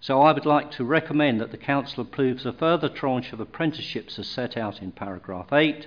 [0.00, 4.18] So I would like to recommend that the Council approves a further tranche of apprenticeships
[4.18, 5.86] as set out in paragraph 8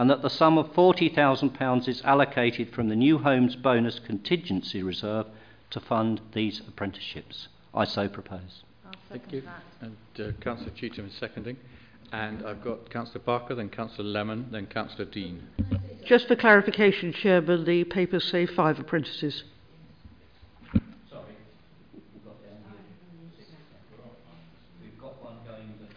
[0.00, 5.26] and that the sum of £40,000 is allocated from the New Homes Bonus Contingency Reserve
[5.68, 7.48] to fund these apprenticeships.
[7.74, 8.64] I so propose.
[9.10, 9.42] Thank you.
[9.82, 11.58] And uh, Councillor Cheetham is seconding.
[12.12, 15.46] And I've got Councillor Barker, then Councillor Lemon, then Councillor Dean.
[16.06, 19.44] Just for clarification, Chairman, the papers say five apprentices.
[21.10, 21.24] Sorry,
[21.92, 23.44] we've got down here.
[24.82, 25.90] We've got one going a bit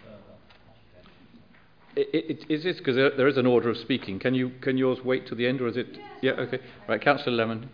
[1.96, 2.08] further.
[2.14, 4.20] I- I- Is this because there, is an order of speaking?
[4.20, 5.98] Can you can yours wait till the end, or is it?
[6.22, 6.34] Yeah.
[6.34, 6.60] Okay.
[6.88, 7.70] Right, Councillor Lemon.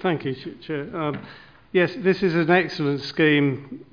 [0.00, 0.94] Thank you, Chair.
[0.96, 1.18] Um,
[1.72, 3.84] yes, this is an excellent scheme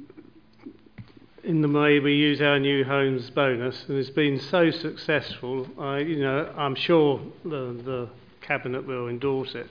[1.44, 5.68] in the way we use our new homes bonus, and it's been so successful.
[5.80, 8.10] I, you know, I'm sure the, the
[8.42, 9.68] cabinet will endorse it.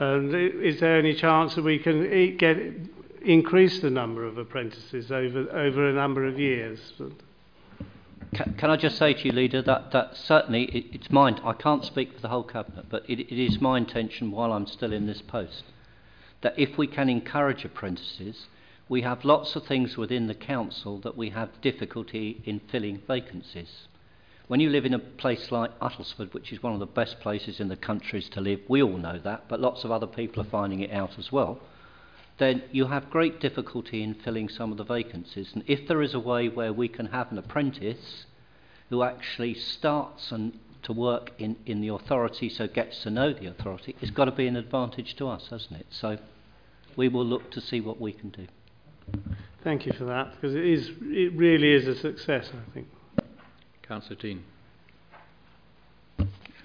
[0.00, 2.56] Is there any chance that we can get
[3.22, 6.80] increase the number of apprentices over over a number of years?
[8.34, 11.40] Can, I just say to you, Leader, that, that certainly it, it's mine.
[11.44, 14.66] I can't speak for the whole Cabinet, but it, it is my intention while I'm
[14.66, 15.64] still in this post
[16.42, 18.46] that if we can encourage apprentices,
[18.88, 23.88] we have lots of things within the Council that we have difficulty in filling vacancies.
[24.48, 27.60] When you live in a place like Uttlesford, which is one of the best places
[27.60, 30.50] in the country to live, we all know that, but lots of other people are
[30.50, 31.60] finding it out as well,
[32.40, 35.52] then you have great difficulty in filling some of the vacancies.
[35.54, 38.24] And if there is a way where we can have an apprentice
[38.88, 43.46] who actually starts and to work in, in the authority, so gets to know the
[43.46, 45.86] authority, it's got to be an advantage to us, hasn't it?
[45.90, 46.18] So
[46.96, 48.46] we will look to see what we can do.
[49.62, 52.88] Thank you for that, because it is it really is a success, I think.
[53.82, 54.42] Councillor Dean.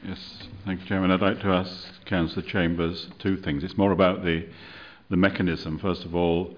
[0.07, 1.11] Yes, thank you, Chairman.
[1.11, 1.71] I'd like to ask
[2.05, 3.63] Councillor Chambers two things.
[3.63, 4.47] It's more about the,
[5.09, 5.77] the mechanism.
[5.79, 6.55] First of all,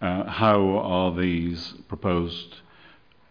[0.00, 2.56] uh, how are these proposed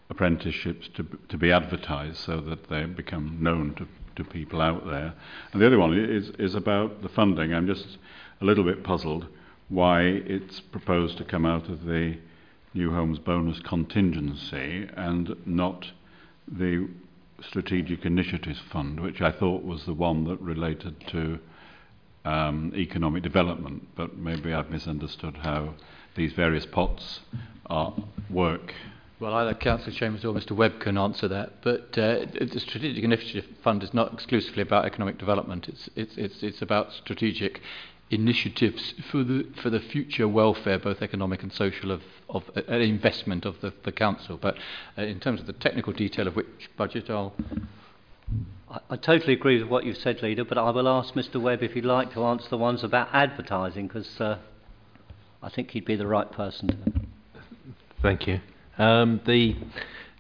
[0.10, 5.14] apprenticeships to, to be advertised so that they become known to, to people out there?
[5.54, 7.54] And the other one is, is about the funding.
[7.54, 7.98] I'm just
[8.42, 9.28] a little bit puzzled
[9.70, 12.18] why it's proposed to come out of the
[12.74, 15.92] New Homes Bonus contingency and not
[16.48, 16.88] the
[17.42, 21.40] Strategic Initiatives Fund, which I thought was the one that related to
[22.28, 25.76] um, economic development, but maybe I've misunderstood how
[26.16, 27.22] these various pots
[27.68, 27.94] are,
[28.30, 28.74] work.
[29.20, 33.46] Well, either Councillor Chambers or Mr Webb can answer that, but uh, the Strategic Initiative
[33.64, 35.70] Fund is not exclusively about economic development.
[35.70, 37.62] It's, it's, it's, it's about strategic
[38.10, 43.46] initiatives for the, for the future welfare, both economic and social, of, of uh, investment
[43.46, 44.38] of the, the Council.
[44.40, 44.58] But
[44.98, 47.34] uh, in terms of the technical detail of which budget, I'll
[48.90, 51.72] I, totally agree with what you've said, Leader, but I will ask Mr Webb if
[51.72, 54.38] he'd like to answer the ones about advertising, because uh,
[55.42, 56.78] I think he'd be the right person to.
[58.02, 58.42] Thank you.
[58.78, 59.56] Um, the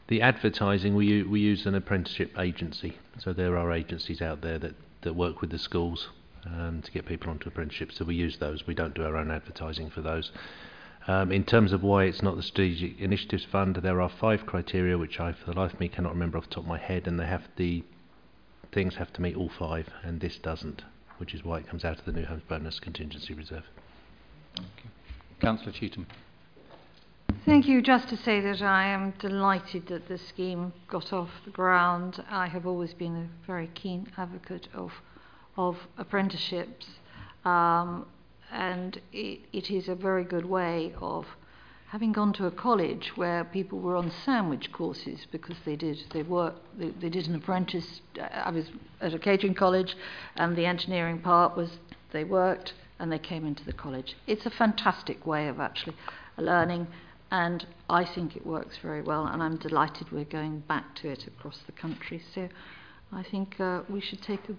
[0.07, 4.75] the advertising we we use an apprenticeship agency, so there are agencies out there that,
[5.01, 6.07] that work with the schools
[6.45, 7.97] um, to get people onto apprenticeships.
[7.97, 8.65] So we use those.
[8.65, 10.31] We don't do our own advertising for those.
[11.07, 14.97] Um, in terms of why it's not the Strategic Initiatives Fund, there are five criteria
[14.97, 17.07] which I, for the life of me, cannot remember off the top of my head,
[17.07, 17.83] and they have the
[18.71, 20.83] things have to meet all five, and this doesn't,
[21.17, 23.63] which is why it comes out of the New Homes Bonus Contingency Reserve.
[25.39, 26.05] Councillor Cheetham.
[27.45, 27.81] Thank you.
[27.81, 32.23] Just to say that I am delighted that the scheme got off the ground.
[32.29, 34.91] I have always been a very keen advocate of
[35.57, 36.85] of apprenticeships,
[37.43, 38.05] um,
[38.51, 41.25] and it, it is a very good way of
[41.87, 46.21] having gone to a college where people were on sandwich courses because they did they
[46.23, 48.01] worked they, they did an apprentice.
[48.19, 48.65] I was
[49.01, 49.95] at a catering college,
[50.35, 51.69] and the engineering part was
[52.11, 54.15] they worked and they came into the college.
[54.25, 55.95] It's a fantastic way of actually
[56.37, 56.87] learning,
[57.31, 59.25] and I think it works very well.
[59.25, 62.21] And I'm delighted we're going back to it across the country.
[62.33, 62.49] So
[63.13, 64.55] I think uh, we should take a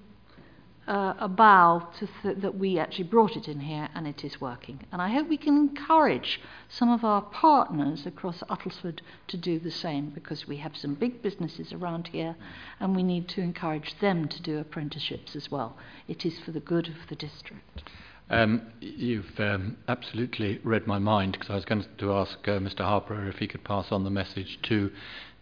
[0.88, 4.80] uh, a bow th- that we actually brought it in here and it is working.
[4.90, 9.70] And I hope we can encourage some of our partners across Uttlesford to do the
[9.70, 12.36] same because we have some big businesses around here
[12.80, 15.76] and we need to encourage them to do apprenticeships as well.
[16.08, 17.82] It is for the good of the district.
[18.30, 22.80] Um, you've um, absolutely read my mind because I was going to ask uh, Mr.
[22.80, 24.90] Harper if he could pass on the message to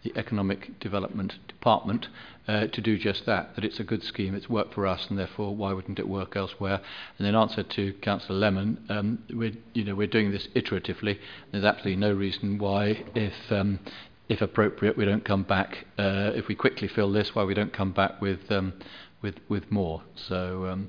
[0.07, 2.07] the Economic Development Department
[2.47, 5.19] uh, to do just that, that it's a good scheme, it's worked for us, and
[5.19, 6.81] therefore why wouldn't it work elsewhere?
[7.19, 11.19] And in answer to Councillor Lemon, um, we're, you know, we're doing this iteratively.
[11.51, 13.81] There's absolutely no reason why, if, um,
[14.29, 17.73] if appropriate, we don't come back, uh, if we quickly fill this, why we don't
[17.73, 18.75] come back with, um,
[19.23, 20.03] with, with more.
[20.15, 20.89] So um,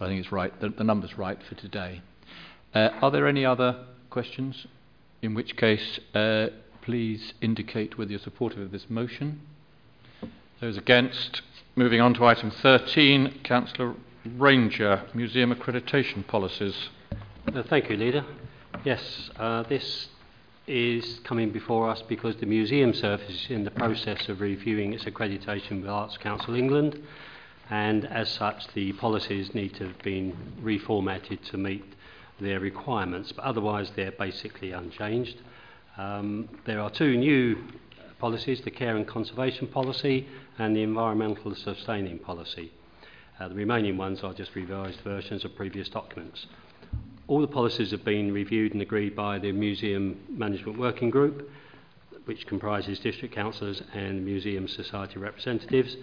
[0.00, 2.02] I think it's right, the, the number's right for today.
[2.74, 4.66] Uh, are there any other questions?
[5.22, 6.48] In which case, uh,
[6.86, 9.40] please indicate whether you're supportive of this motion.
[10.60, 11.42] Those against.
[11.74, 13.96] Moving on to item 13, Councillor
[14.38, 16.88] Ranger, Museum Accreditation Policies.
[17.52, 18.24] Uh, thank you, Leader.
[18.84, 20.06] Yes, uh, this
[20.68, 25.04] is coming before us because the Museum Service is in the process of reviewing its
[25.06, 27.02] accreditation with Arts Council England,
[27.68, 31.84] and as such, the policies need to have been reformatted to meet
[32.40, 35.42] their requirements, but otherwise, they're basically unchanged.
[35.96, 37.56] Um, there are two new
[38.18, 40.26] policies the care and conservation policy
[40.58, 42.72] and the environmental sustaining policy.
[43.38, 46.46] Uh, the remaining ones are just revised versions of previous documents.
[47.28, 51.50] All the policies have been reviewed and agreed by the Museum Management Working Group,
[52.24, 55.96] which comprises district councillors and museum society representatives.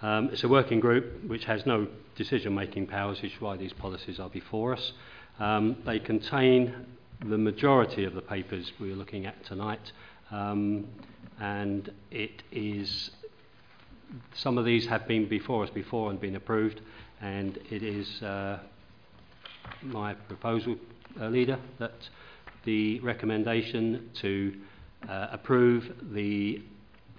[0.00, 3.72] Um, it's a working group which has no decision making powers, which is why these
[3.72, 4.92] policies are before us.
[5.38, 6.86] Um, they contain
[7.28, 9.92] the majority of the papers we're looking at tonight,
[10.30, 10.86] um,
[11.40, 13.10] and it is
[14.34, 16.80] some of these have been before us before and been approved,
[17.20, 18.58] and it is uh,
[19.82, 20.76] my proposal,
[21.20, 22.08] uh, leader, that
[22.64, 24.54] the recommendation to
[25.08, 26.62] uh, approve the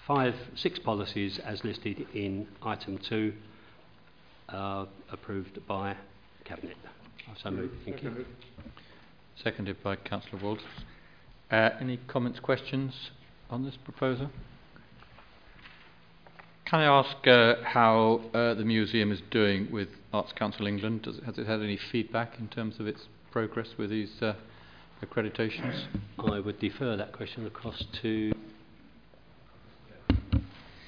[0.07, 3.33] five, six policies as listed in item two,
[4.49, 5.95] uh, approved by
[6.43, 6.77] cabinet.
[7.41, 7.71] So move.
[7.83, 8.25] Thank you.
[9.43, 10.65] Seconded by Councillor Walters.
[11.51, 13.11] Uh, any comments, questions
[13.49, 14.29] on this proposal?
[16.65, 21.03] Can I ask uh, how uh, the museum is doing with Arts Council England?
[21.03, 24.33] Does it, has it had any feedback in terms of its progress with these uh,
[25.03, 25.85] accreditations?
[26.17, 28.31] I would defer that question across to.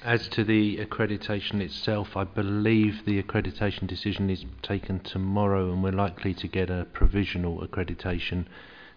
[0.04, 5.90] As to the accreditation itself, I believe the accreditation decision is taken tomorrow, and we're
[5.90, 8.46] likely to get a provisional accreditation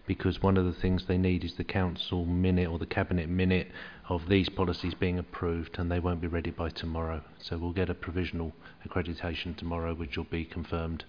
[0.06, 3.72] because one of the things they need is the council minute or the cabinet minute
[4.10, 7.22] of these policies being approved, and they won't be ready by tomorrow.
[7.40, 8.54] So we'll get a provisional
[8.88, 11.04] accreditation tomorrow, which will be confirmed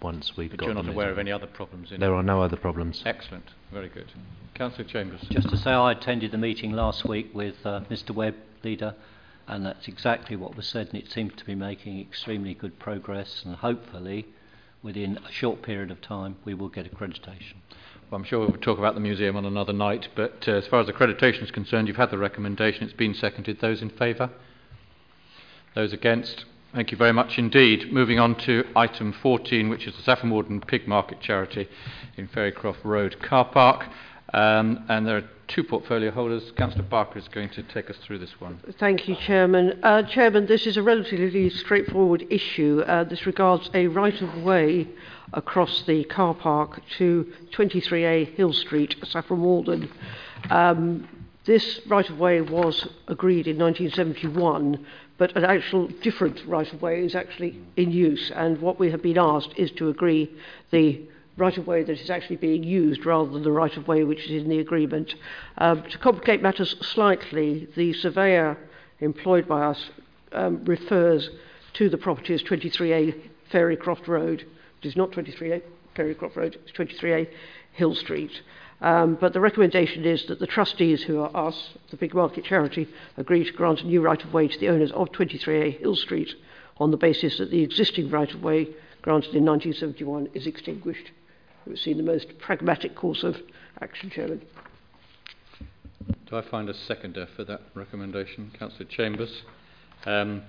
[0.00, 0.66] once we've but got.
[0.66, 3.02] you're not aware of any other problems in There are no other problems.
[3.04, 4.10] Excellent, very good.
[4.54, 5.20] Councillor Chambers.
[5.30, 8.12] Just to say, I attended the meeting last week with uh, Mr.
[8.12, 8.94] Webb, leader,
[9.46, 13.42] And that's exactly what was said, and it seems to be making extremely good progress.
[13.44, 14.26] And hopefully,
[14.82, 17.56] within a short period of time, we will get accreditation.
[18.10, 20.80] Well, I'm sure we'll talk about the museum on another night, but uh, as far
[20.80, 23.60] as accreditation is concerned, you've had the recommendation, it's been seconded.
[23.60, 24.30] Those in favour?
[25.74, 26.44] Those against?
[26.74, 27.92] Thank you very much indeed.
[27.92, 31.68] Moving on to item 14, which is the Saffron Warden Pig Market Charity
[32.16, 33.86] in Ferrycroft Road Car Park.
[34.34, 36.50] Um, and there are two portfolio holders.
[36.56, 38.58] Councillor Barker is going to take us through this one.
[38.80, 39.78] Thank you, Chairman.
[39.80, 42.82] Uh, Chairman, this is a relatively straightforward issue.
[42.84, 44.88] Uh, this regards a right-of-way
[45.32, 49.88] across the car park to 23A Hill Street, Saffron Walden.
[50.50, 51.06] Um,
[51.44, 54.84] this right-of-way was agreed in 1971,
[55.16, 58.32] but an actual different right-of-way is actually in use.
[58.34, 60.28] And what we have been asked is to agree
[60.72, 61.02] the
[61.36, 64.24] right of way that is actually being used rather than the right of way which
[64.26, 65.14] is in the agreement.
[65.58, 68.56] Um, to complicate matters slightly, the surveyor
[69.00, 69.90] employed by us
[70.32, 71.30] um, refers
[71.74, 73.20] to the property as 23A
[73.52, 74.46] Ferrycroft Road.
[74.82, 75.62] It is not 23A
[75.96, 77.28] Ferrycroft Road, it's 23A
[77.72, 78.42] Hill Street.
[78.80, 82.88] Um, but the recommendation is that the trustees, who are us, the Big Market Charity,
[83.16, 86.30] agree to grant a new right of way to the owners of 23A Hill Street
[86.78, 88.68] on the basis that the existing right of way
[89.02, 91.10] granted in 1971 is extinguished.
[91.64, 93.36] It would seem the most pragmatic course of
[93.80, 94.42] action, Chairman.
[96.26, 98.52] Do I find a seconder for that recommendation?
[98.58, 99.42] Councillor Chambers.
[100.04, 100.42] Um,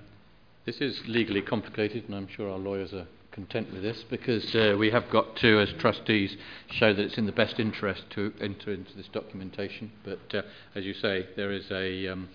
[0.66, 4.74] this is legally complicated, and I'm sure our lawyers are content with this because uh,
[4.78, 6.36] we have got to, as trustees,
[6.70, 9.92] show that it's in the best interest to enter into this documentation.
[10.04, 10.42] But uh,
[10.74, 12.28] as you say, there is a, um,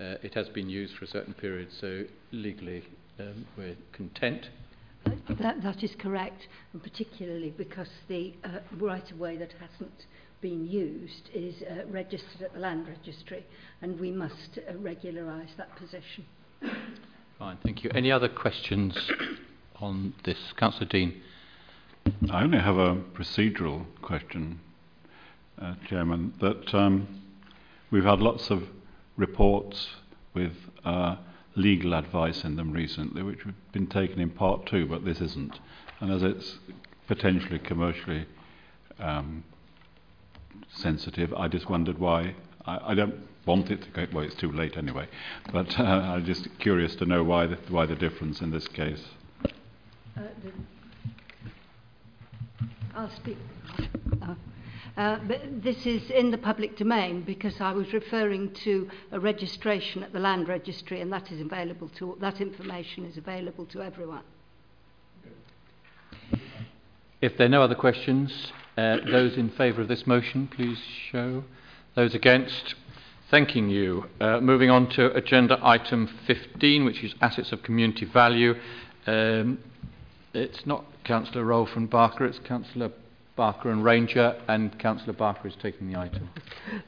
[0.00, 2.82] uh, it has been used for a certain period, so legally
[3.20, 4.48] um, we're content.
[5.40, 10.06] That, that is correct, and particularly because the uh, right of way that hasn't
[10.40, 13.44] been used is uh, registered at the land registry,
[13.82, 16.24] and we must uh, regularise that position.
[17.38, 17.90] Fine, thank you.
[17.94, 18.96] Any other questions
[19.80, 20.38] on this?
[20.56, 21.20] Councillor Dean.
[22.30, 24.60] I only have a procedural question,
[25.60, 26.34] uh, Chairman.
[26.40, 27.22] That um,
[27.90, 28.64] we've had lots of
[29.16, 29.88] reports
[30.34, 30.54] with
[30.84, 31.16] uh,
[31.58, 35.58] legal advice in them recently, which have been taken in part two, but this isn't.
[36.00, 36.58] And as it's
[37.06, 38.26] potentially commercially
[38.98, 39.44] um,
[40.74, 42.34] sensitive, I just wondered why.
[42.64, 44.06] I, I don't want it to go.
[44.12, 45.08] Well, it's too late anyway.
[45.52, 49.04] But uh, I'm just curious to know why the, why the difference in this case.
[50.16, 50.22] Uh,
[52.94, 53.38] I'll speak.
[54.22, 54.34] Uh,
[54.98, 60.02] uh, but this is in the public domain because I was referring to a registration
[60.02, 64.24] at the land registry, and that is available to that information is available to everyone.
[67.20, 70.78] If there are no other questions, uh, those in favour of this motion, please
[71.12, 71.44] show.
[71.94, 72.74] Those against,
[73.30, 74.04] thanking you.
[74.20, 78.54] Uh, moving on to agenda item 15, which is assets of community value.
[79.06, 79.58] Um,
[80.34, 82.90] it's not Councillor Rolfe and Barker, it's Councillor
[83.38, 86.28] Barker and Ranger, and Councillor Barker is taking the item.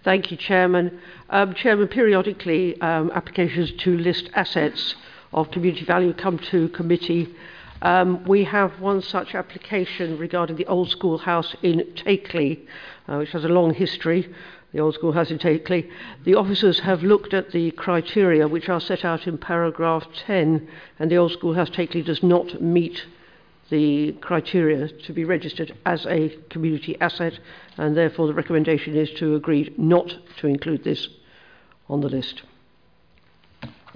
[0.03, 1.01] Thank you, Chairman.
[1.31, 4.97] Um, Chairman, periodically um, applications to list assets
[5.33, 7.33] of community value come to committee.
[7.83, 12.67] Um, we have one such application regarding the old school house in Takeley,
[13.07, 14.29] uh, which has a long history.
[14.73, 15.89] The old school house in Takeley.
[16.25, 21.11] The officers have looked at the criteria which are set out in paragraph 10, and
[21.13, 23.07] the old school house Takeley does not meet
[23.71, 27.39] the criteria to be registered as a community asset,
[27.77, 31.09] and therefore the recommendation is to agree not to include this
[31.89, 32.43] on the list.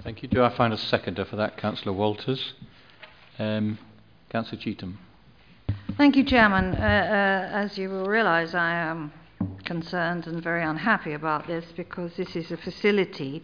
[0.03, 0.29] Thank you.
[0.29, 2.53] Do I find a seconder for that, Councillor Walters?
[3.39, 3.79] Um,
[4.29, 4.97] Councillor Cheetham.
[5.97, 6.75] Thank you, Chairman.
[6.75, 9.11] Uh, uh, as you will realise, I am
[9.63, 13.43] concerned and very unhappy about this because this is a facility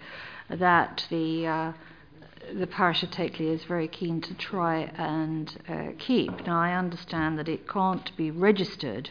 [0.49, 1.73] that the uh,
[2.53, 6.45] the parish of Takeley is very keen to try and uh, keep.
[6.45, 9.09] Now, I understand that it can't be registered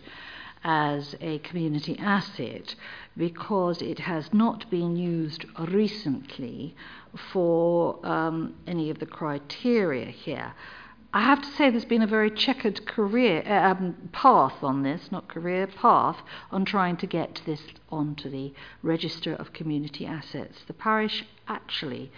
[0.62, 2.74] as a community asset
[3.16, 6.74] because it has not been used recently
[7.32, 10.52] for um, any of the criteria here.
[11.12, 15.26] I have to say there's been a very checkered career um, path on this, not
[15.26, 16.18] career path,
[16.52, 20.58] on trying to get this onto the register of community assets.
[20.68, 22.12] The parish actually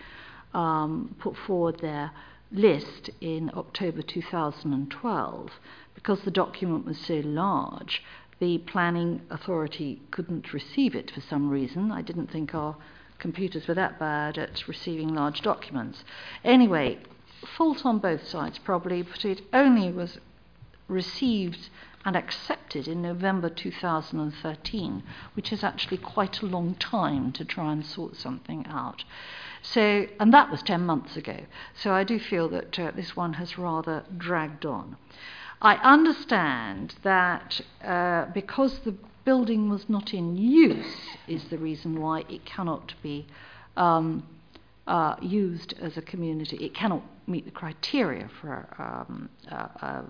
[0.54, 2.10] um, put forward their
[2.50, 5.50] list in October 2012
[5.94, 8.02] because the document was so large.
[8.40, 11.90] The planning authority couldn't receive it for some reason.
[11.90, 12.76] I didn't think our
[13.18, 16.04] computers were that bad at receiving large documents.
[16.44, 16.98] Anyway,
[17.56, 20.18] fault on both sides probably, but it only was
[20.88, 21.68] received
[22.04, 25.02] and accepted in November 2013,
[25.34, 29.04] which is actually quite a long time to try and sort something out.
[29.62, 31.36] So, and that was 10 months ago.
[31.74, 34.96] So I do feel that uh, this one has rather dragged on.
[35.60, 38.94] I understand that uh, because the
[39.24, 40.96] building was not in use
[41.28, 43.26] is the reason why it cannot be
[43.76, 44.26] um,
[44.88, 46.56] uh, used as a community.
[46.56, 50.02] It cannot meet the criteria for um, uh,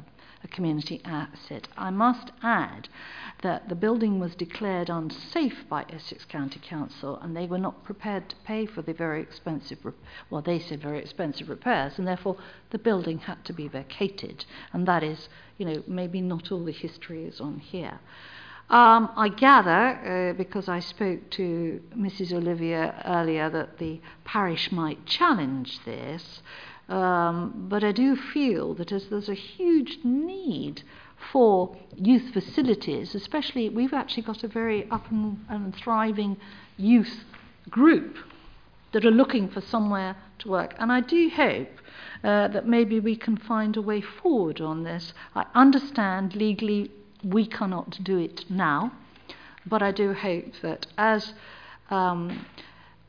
[0.44, 1.68] a community asset.
[1.76, 2.88] I must add
[3.42, 8.28] that the building was declared unsafe by Essex County Council and they were not prepared
[8.28, 9.78] to pay for the very expensive,
[10.30, 12.36] well, they said very expensive repairs, and therefore
[12.70, 14.44] the building had to be vacated.
[14.72, 15.28] And that is,
[15.58, 18.00] you know, maybe not all the history is on here.
[18.70, 22.32] Um, I gather, uh, because I spoke to Mrs.
[22.32, 26.40] Olivia earlier, that the parish might challenge this.
[26.88, 30.82] Um, but I do feel that as there's a huge need
[31.32, 36.36] for youth facilities, especially we've actually got a very up and, and thriving
[36.76, 37.24] youth
[37.70, 38.16] group
[38.92, 40.74] that are looking for somewhere to work.
[40.78, 41.70] And I do hope
[42.24, 45.14] uh, that maybe we can find a way forward on this.
[45.34, 46.90] I understand legally
[47.24, 48.92] we cannot do it now.
[49.64, 51.34] But I do hope that as
[51.90, 52.44] um,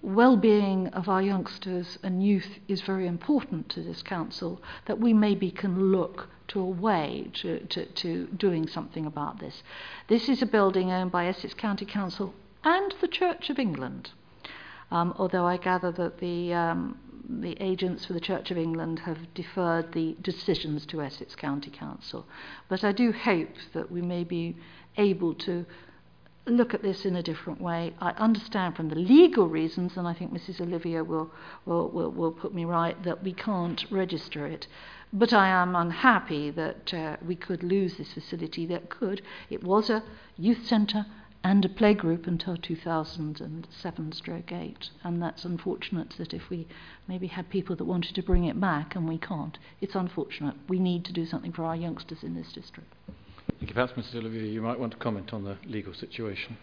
[0.04, 5.49] well-being of our youngsters and youth is very important to this council, that we maybe
[5.49, 9.64] can look to a way to, to, to doing something about this.
[10.10, 12.34] This is a building owned by Essex County Council
[12.66, 14.12] and the Church of England.
[14.91, 19.34] Um, although I gather that the, um, the agents for the Church of England have
[19.34, 22.28] deferred the decisions to Essex County Council.
[22.68, 24.58] But I do hope that we may be
[24.97, 25.66] able to
[26.46, 27.94] look at this in a different way.
[28.00, 30.60] I understand from the legal reasons, and I think Mrs.
[30.60, 31.32] Olivia will,
[31.66, 34.68] will, will, will put me right, that we can't register it.
[35.14, 39.22] But I am unhappy that uh, we could lose this facility that could.
[39.50, 40.04] It was a
[40.38, 41.06] youth centre
[41.44, 44.89] and a playgroup until 2007 stroke 8.
[45.04, 46.68] And that's unfortunate that if we
[47.08, 50.56] maybe had people that wanted to bring it back and we can't, it's unfortunate.
[50.68, 52.94] We need to do something for our youngsters in this district.
[53.60, 53.74] Thank you.
[53.74, 54.16] Perhaps, Mrs.
[54.16, 56.58] Olivier, you might want to comment on the legal situation.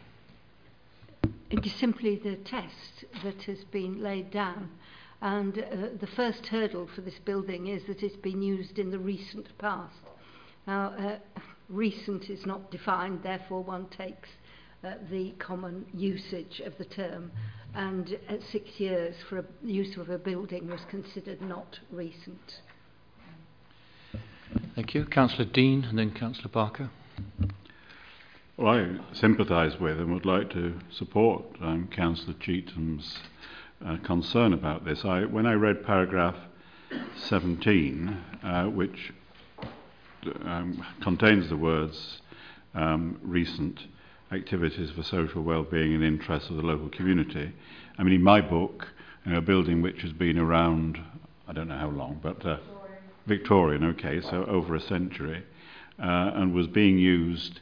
[1.51, 4.71] It is simply the test that has been laid down.
[5.21, 8.99] And uh, the first hurdle for this building is that it's been used in the
[8.99, 9.97] recent past.
[10.67, 11.19] Now, uh,
[11.69, 14.29] recent is not defined, therefore one takes
[14.83, 17.31] uh, the common usage of the term.
[17.75, 22.61] And at six years for a use of a building was considered not recent.
[24.75, 25.05] Thank you.
[25.05, 26.91] Councillor Dean and then Councillor Barker.
[28.57, 33.19] Well, I sympathise with and would like to support um, Councillor Cheetham's
[33.85, 35.05] uh, concern about this.
[35.05, 36.37] I, when I read paragraph
[37.17, 39.13] 17, uh, which
[40.45, 42.21] um, contains the words
[42.75, 43.81] um, recent
[44.33, 47.53] activities for social well-being and interests of the local community,
[47.99, 48.89] I mean, in my book,
[49.25, 50.99] you know, a building which has been around,
[51.49, 52.59] I don't know how long, but uh,
[53.27, 55.43] Victorian, okay, so over a century,
[55.99, 57.61] uh, and was being used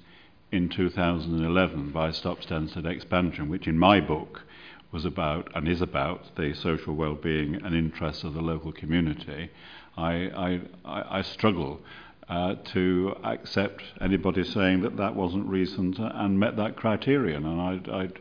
[0.53, 4.43] in 2011 by Stop Stansted Expansion, which in my book
[4.91, 9.51] was about and is about the social well-being and interests of the local community.
[9.97, 11.81] I, I, I struggle
[12.29, 17.89] uh, to accept anybody saying that that wasn't recent and met that criterion, and I'd,
[17.89, 18.19] I'd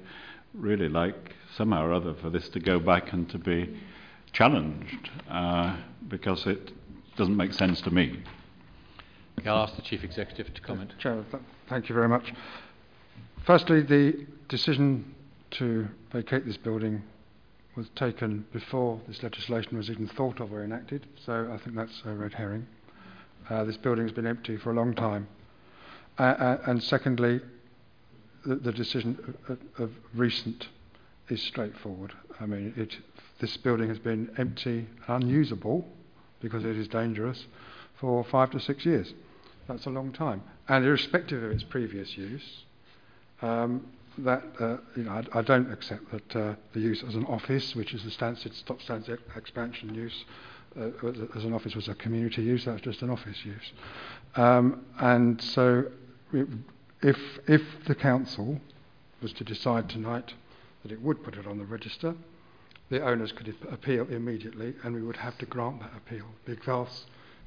[0.54, 3.78] really like somehow or other for this to go back and to be
[4.34, 5.78] challenged uh,
[6.08, 6.72] because it
[7.18, 8.20] doesn't make sense to me.
[9.46, 10.94] I'll ask the Chief Executive to comment.
[11.00, 12.34] Chair, th- thank you very much.
[13.46, 15.16] Firstly, the decision
[15.52, 17.04] to vacate this building
[17.76, 22.02] was taken before this legislation was even thought of or enacted, so I think that's
[22.06, 22.66] a red herring.
[23.50, 25.28] Uh, this building has been empty for a long time.
[26.18, 27.40] Uh, uh, and secondly,
[28.46, 30.68] the, the decision of, of, recent
[31.30, 32.14] is straightforward.
[32.42, 32.98] I mean, it,
[33.40, 35.88] this building has been empty, unusable,
[36.42, 37.46] because it is dangerous,
[38.00, 39.14] for five to six years.
[39.68, 40.44] That's a long time.
[40.68, 42.64] And irrespective of its previous use,
[43.42, 43.88] um,
[44.20, 47.76] that uh, you know, I, I, don't accept that uh, the use as an office,
[47.76, 50.26] which is the Stansted stop Stansted expansion use,
[50.80, 50.90] uh,
[51.36, 52.66] as an office was a community use.
[52.66, 53.72] That's just an office use.
[54.36, 55.86] Um, and so,
[57.02, 57.18] if
[57.48, 58.60] if the council
[59.22, 60.34] was to decide tonight
[60.84, 62.16] that it would put it on the register,
[62.90, 67.06] the owners could appeal immediately, and we would have to grant that appeal because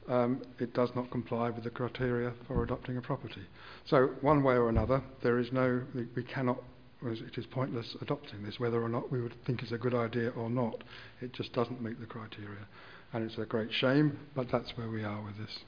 [0.09, 3.43] um, it does not comply with the criteria for adopting a property.
[3.87, 5.83] So, one way or another, there is no,
[6.15, 6.63] we, cannot,
[7.05, 10.31] it is pointless adopting this, whether or not we would think it's a good idea
[10.31, 10.83] or not.
[11.21, 12.67] It just doesn't meet the criteria.
[13.13, 15.59] And it's a great shame, but that's where we are with this.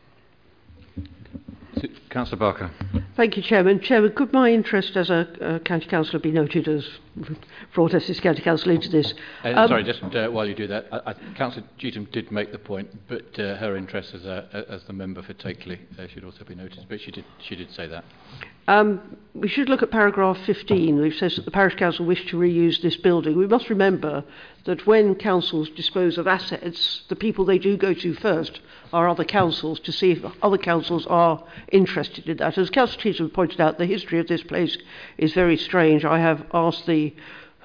[2.10, 2.70] Councillor Barker.
[3.14, 3.80] Thank you, Chairman.
[3.80, 6.88] Chairman, could my interest as a, a county councillor be noted as
[7.74, 9.12] brought us as county councillor into this?
[9.44, 12.52] Uh, um, sorry, just uh, while you do that, I, I, Councillor Cheatham did make
[12.52, 16.24] the point, but uh, her interest as, a, as the member for Takeley uh, should
[16.24, 16.86] also be noted.
[16.88, 18.04] But she did, she did say that.
[18.66, 22.36] Um, we should look at paragraph 15, which says that the parish council wish to
[22.38, 23.36] reuse this building.
[23.36, 24.24] We must remember
[24.64, 28.60] that when councils dispose of assets, the people they do go to first
[28.92, 31.42] are other councils to see if other councils are
[31.72, 32.56] interested in that.
[32.56, 34.78] As Councillor Cheatham pointed out, the history of this place
[35.18, 36.04] is very strange.
[36.04, 37.14] I have asked the,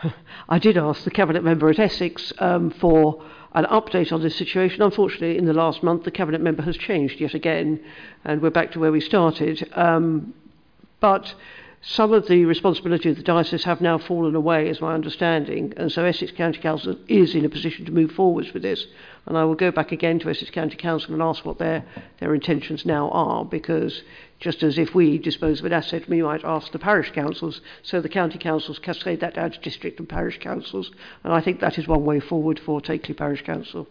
[0.50, 3.24] I did ask the cabinet member at Essex um, for
[3.54, 4.82] an update on this situation.
[4.82, 7.84] Unfortunately, in the last month, the cabinet member has changed yet again,
[8.26, 9.70] and we're back to where we started.
[9.74, 10.34] Um,
[11.00, 11.36] but
[11.82, 15.92] Some of the responsibility of the diocese have now fallen away, is my understanding, and
[15.92, 18.88] so Essex County Council is in a position to move forwards with this.
[19.26, 21.86] And I will go back again to Essex County Council and ask what their,
[22.20, 24.02] their intentions now are, because
[24.40, 28.02] just as if we dispose of an asset, we might ask the parish councils, so
[28.02, 30.92] the county councils cascade that down to district and parish councils,
[31.24, 33.88] and I think that is one way forward for Takeley Parish Council.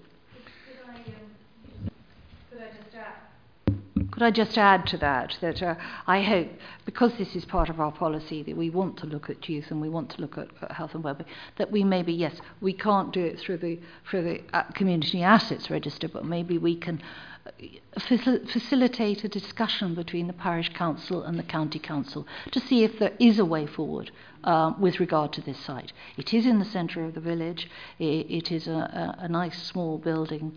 [4.11, 5.75] Could I just add to that that uh,
[6.07, 6.49] I hope,
[6.85, 9.81] because this is part of our policy, that we want to look at youth and
[9.81, 11.29] we want to look at, at health and wellbeing,
[11.59, 13.79] that we maybe, yes, we can't do it through the,
[14.09, 17.03] through the uh, community assets register, but maybe we can
[17.47, 17.51] uh,
[17.99, 22.99] facil- facilitate a discussion between the parish council and the county council to see if
[22.99, 24.11] there is a way forward
[24.45, 25.93] um, with regard to this site.
[26.17, 29.63] It is in the centre of the village, it, it is a, a, a nice
[29.63, 30.57] small building,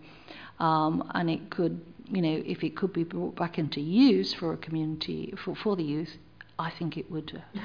[0.58, 1.80] um, and it could
[2.10, 5.76] you know, if it could be brought back into use for a community, for, for
[5.76, 6.16] the youth,
[6.58, 7.60] I think it would uh,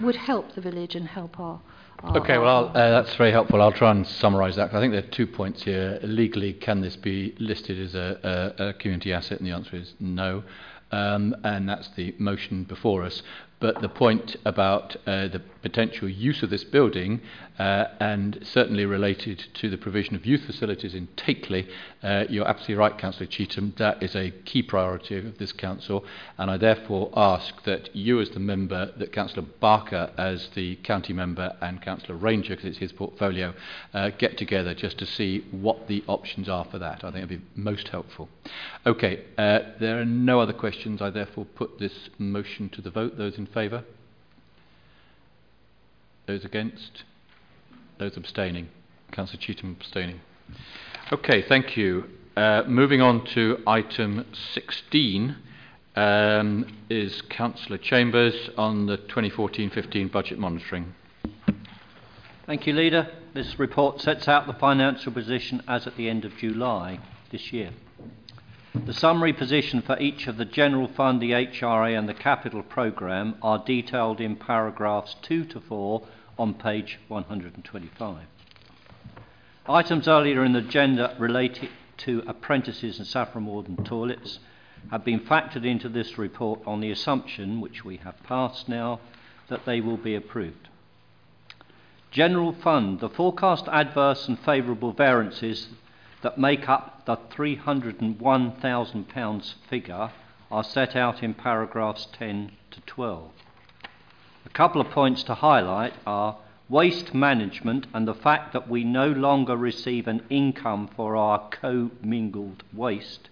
[0.00, 1.60] would help the village and help our.
[2.02, 3.60] our Okay, well, uh, that's very helpful.
[3.60, 4.72] I'll try and summarise that.
[4.72, 5.98] I think there are two points here.
[6.02, 9.40] Legally, can this be listed as a, a, a community asset?
[9.40, 10.44] And the answer is no.
[10.92, 13.22] Um, and that's the motion before us.
[13.58, 17.20] But the point about uh, the potential use of this building,
[17.58, 21.66] uh, and certainly related to the provision of youth facilities in Takeley,
[22.02, 23.76] uh, you're absolutely right, Councillor Cheetham.
[23.76, 26.04] That is a key priority of this council,
[26.38, 31.12] and I therefore ask that you, as the member, that Councillor Barker, as the county
[31.12, 33.52] member, and Councillor Ranger, because it's his portfolio,
[33.92, 37.02] uh, get together just to see what the options are for that.
[37.02, 38.28] I think it'd be most helpful.
[38.84, 41.02] Okay, uh, there are no other questions.
[41.02, 43.16] I therefore put this motion to the vote.
[43.16, 43.82] Those in favour?
[46.26, 47.04] Those against?
[47.98, 48.68] Those abstaining?
[49.12, 50.20] Councillor Cheetham abstaining.
[51.12, 52.04] Okay, thank you.
[52.36, 55.36] Uh, moving on to item 16
[55.94, 60.94] um, is Councillor Chambers on the 2014-15 budget monitoring.
[62.44, 63.08] Thank you, Leader.
[63.32, 66.98] This report sets out the financial position as at the end of July
[67.30, 67.70] this year.
[68.84, 73.36] The summary position for each of the General Fund, the HRA, and the Capital Programme
[73.42, 76.06] are detailed in paragraphs 2 to 4
[76.38, 78.26] on page 125.
[79.68, 81.68] Items earlier in the agenda related
[81.98, 84.40] to apprentices and Saffron Walden toilets
[84.90, 88.98] have been factored into this report on the assumption, which we have passed now,
[89.48, 90.68] that they will be approved.
[92.10, 95.68] General Fund, the forecast adverse and favourable variances
[96.22, 100.12] that make up the £301,000 figure
[100.50, 103.32] are set out in paragraphs 10 to 12.
[104.56, 106.38] Couple of points to highlight are
[106.70, 112.62] waste management and the fact that we no longer receive an income for our co-mingled
[112.72, 113.28] waste.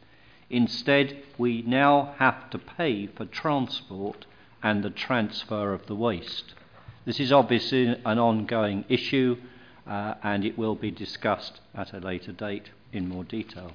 [0.51, 4.27] Instead, we now have to pay for transport
[4.63, 6.53] and the transfer of the waste.
[7.07, 9.39] This is obviously an ongoing issue
[9.87, 13.73] uh, and it will be discussed at a later date in more detail.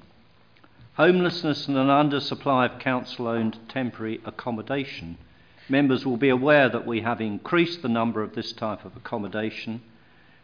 [0.94, 5.18] Homelessness and an undersupply of council owned temporary accommodation.
[5.70, 9.82] Members will be aware that we have increased the number of this type of accommodation.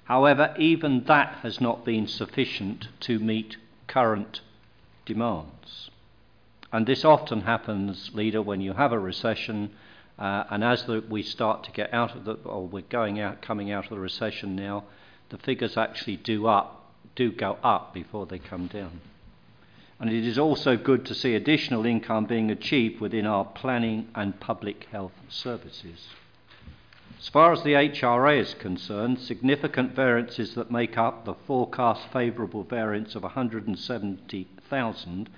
[0.04, 3.56] However, even that has not been sufficient to meet
[3.88, 4.40] current
[5.04, 5.90] demands.
[6.72, 9.72] And this often happens, leader, when you have a recession,
[10.16, 13.42] uh, and as the, we start to get out of the, or we're going out,
[13.42, 14.84] coming out of the recession now,
[15.30, 19.00] the figures actually do up, do go up before they come down.
[19.98, 24.38] And it is also good to see additional income being achieved within our planning and
[24.38, 26.08] public health services.
[27.18, 32.62] As far as the HRA is concerned, significant variances that make up the forecast favourable
[32.62, 35.30] variance of 170,000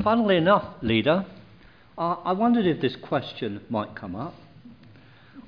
[0.02, 1.24] Funnily enough, Leader,
[1.96, 4.34] I, I wondered if this question might come up.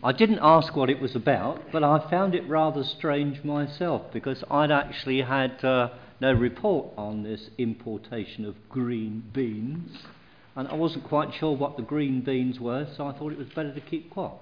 [0.04, 4.44] I didn't ask what it was about, but I found it rather strange myself because
[4.48, 5.88] I'd actually had uh,
[6.20, 9.98] no report on this importation of green beans,
[10.56, 13.48] and I wasn't quite sure what the green beans were, so I thought it was
[13.48, 14.32] better to keep quiet.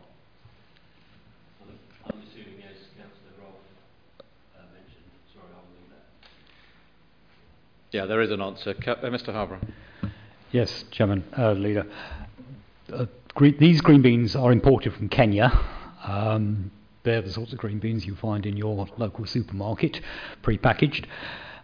[2.04, 3.54] I'm assuming, as Councillor Rolfe
[4.20, 7.96] uh, mentioned, sorry, I'll leave that.
[7.96, 8.74] Yeah, there is an answer.
[8.74, 9.32] Ca- uh, Mr.
[9.32, 9.58] Harbour.
[10.50, 11.86] Yes, Chairman, uh, Leader.
[12.92, 15.50] Uh, green, these green beans are imported from Kenya.
[16.04, 16.70] Um,
[17.04, 20.00] they're the sorts of green beans you find in your local supermarket,
[20.42, 21.06] pre-packaged.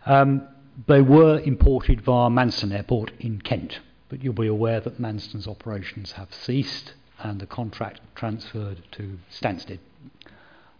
[0.06, 0.46] Um,
[0.86, 6.12] they were imported via Manston Airport in Kent, but you'll be aware that Manston's operations
[6.12, 9.80] have ceased and the contract transferred to Stansted.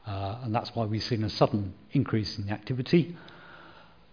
[0.07, 3.17] Uh, and that's why we've seen a sudden increase in activity.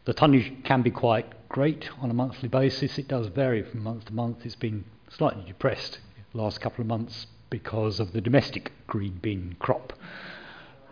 [0.05, 2.97] The tonnage can be quite great on a monthly basis.
[2.97, 4.45] It does vary from month to month.
[4.45, 5.99] It's been slightly depressed
[6.33, 9.93] the last couple of months because of the domestic green bean crop.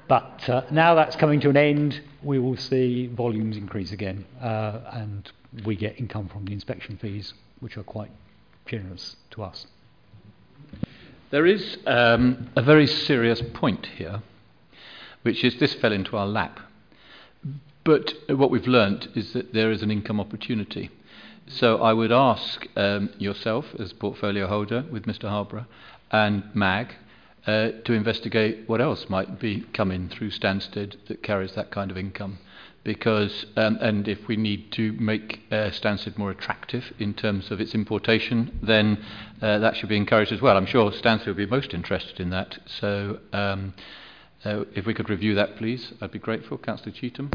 [0.07, 4.79] But uh, now that's coming to an end, we will see volumes increase again, uh,
[4.91, 5.31] and
[5.65, 8.11] we get income from the inspection fees, which are quite
[8.65, 9.67] generous to us.
[11.31, 14.21] There is um, a very serious point here,
[15.23, 16.59] which is this fell into our lap.
[17.83, 20.89] But what we've learnt is that there is an income opportunity.
[21.47, 25.27] So I would ask um, yourself, as portfolio holder with Mr.
[25.27, 25.65] Harborough,
[26.11, 26.93] and MAG,
[27.45, 31.97] uh, to investigate what else might be coming through Stansted that carries that kind of
[31.97, 32.39] income.
[32.83, 37.61] Because, um, and if we need to make uh, Stansted more attractive in terms of
[37.61, 39.03] its importation, then
[39.41, 40.57] uh, that should be encouraged as well.
[40.57, 42.59] I'm sure Stansted will be most interested in that.
[42.65, 43.73] So, um,
[44.45, 46.57] uh, if we could review that, please, I'd be grateful.
[46.57, 47.31] Councillor Cheetham.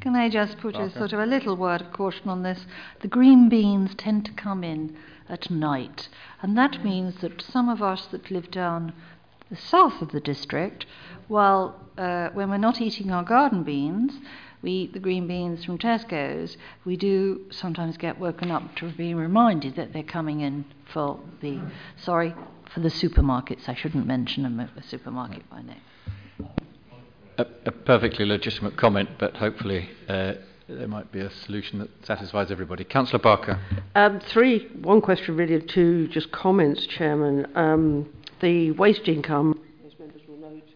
[0.00, 2.66] Can I just put a sort of a little word of caution on this?
[3.00, 4.94] The green beans tend to come in
[5.28, 6.08] at night,
[6.42, 8.92] and that means that some of us that live down
[9.50, 10.86] the south of the district,
[11.28, 14.12] while uh, when we're not eating our garden beans,
[14.62, 19.14] we eat the green beans from Tesco's, we do sometimes get woken up to be
[19.14, 21.60] reminded that they're coming in for the,
[21.96, 22.34] sorry,
[22.72, 23.68] for the supermarkets.
[23.68, 25.80] I shouldn't mention a, a supermarket by name.
[27.38, 30.34] A, a perfectly legitimate comment, but hopefully uh,
[30.68, 32.84] there might be a solution that satisfies everybody.
[32.84, 33.58] Councillor Barker.
[33.94, 37.46] Um, three, one question really, and two just comments, Chairman.
[37.56, 40.68] Um, the waste income, as members will note,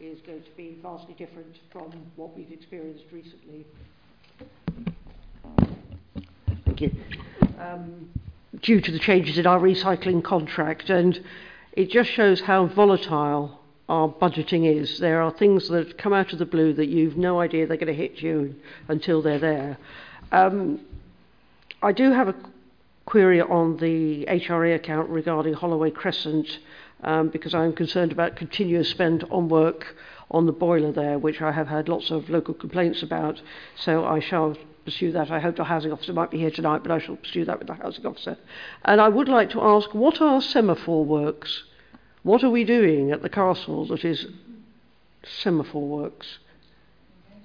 [0.00, 3.64] is going to be vastly different from what we've experienced recently.
[6.64, 6.92] Thank you.
[7.58, 8.10] Um,
[8.60, 11.22] due to the changes in our recycling contract, and
[11.72, 14.98] it just shows how volatile our budgeting is.
[14.98, 17.86] There are things that come out of the blue that you've no idea they're going
[17.86, 18.54] to hit you
[18.88, 19.78] until they're there.
[20.32, 20.80] Um,
[21.82, 22.34] I do have a
[23.04, 26.58] query on the HRA account regarding Holloway Crescent
[27.04, 29.96] um, because I'm concerned about continuous spend on work
[30.30, 33.40] on the boiler there, which I have had lots of local complaints about.
[33.76, 35.30] So I shall pursue that.
[35.30, 37.68] I hope the housing officer might be here tonight, but I shall pursue that with
[37.68, 38.36] the housing officer.
[38.84, 41.64] And I would like to ask, what are semaphore works?
[42.22, 44.26] What are we doing at the castle that is
[45.22, 46.38] semaphore works?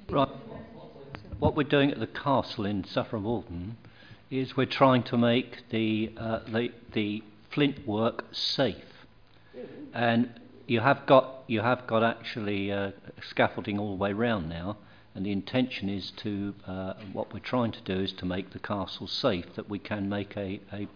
[0.09, 0.29] Right.
[1.39, 3.77] What we're doing at the castle in Saffron Walden
[4.29, 8.75] is we're trying to make the, uh, the, the flint work safe.
[9.93, 10.29] And
[10.67, 12.91] you have got, you have got actually uh,
[13.29, 14.77] scaffolding all the way round now.
[15.15, 18.59] And the intention is to, uh, what we're trying to do is to make the
[18.59, 20.87] castle safe, that we can make a, a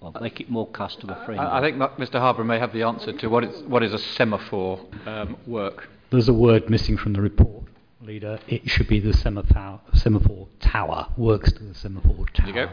[0.00, 1.44] well, make it more customer friendly.
[1.44, 2.20] I, I think Mr.
[2.20, 5.88] Harbour may have the answer to what is, what is a semaphore um, work.
[6.10, 7.64] There's a word missing from the report,
[8.02, 8.38] Leader.
[8.48, 12.52] It should be the semaphore, semaphore tower, works to the semaphore tower.
[12.52, 12.70] There you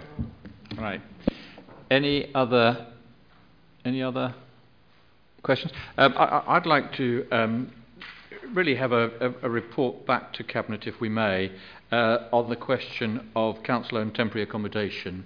[0.75, 0.81] go.
[0.81, 1.01] Right.
[1.89, 2.87] Any other,
[3.83, 4.35] any other
[5.47, 5.71] questions?
[5.97, 7.71] Um, I, I'd like to um,
[8.53, 11.51] really have a, a, a report back to Cabinet, if we may,
[11.91, 15.25] uh, on the question of council owned temporary accommodation.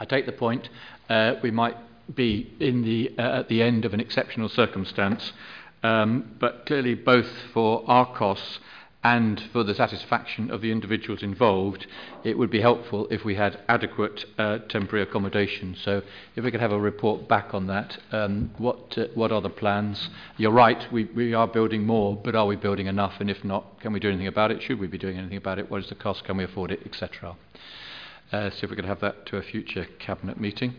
[0.00, 0.70] I take the point.
[1.08, 1.76] Uh, we might
[2.14, 5.32] be the, uh, at the end of an exceptional circumstance,
[5.82, 8.58] um, but clearly both for our costs
[9.04, 11.86] and for the satisfaction of the individuals involved,
[12.22, 15.76] it would be helpful if we had adequate uh, temporary accommodation.
[15.82, 16.02] So,
[16.36, 19.50] if we could have a report back on that, um, what uh, what are the
[19.50, 20.08] plans?
[20.36, 23.14] You're right, we, we are building more, but are we building enough?
[23.18, 24.62] And if not, can we do anything about it?
[24.62, 25.68] Should we be doing anything about it?
[25.68, 26.24] What is the cost?
[26.24, 27.36] Can we afford it, etc.
[28.30, 30.74] Uh, so, if we could have that to a future cabinet meeting.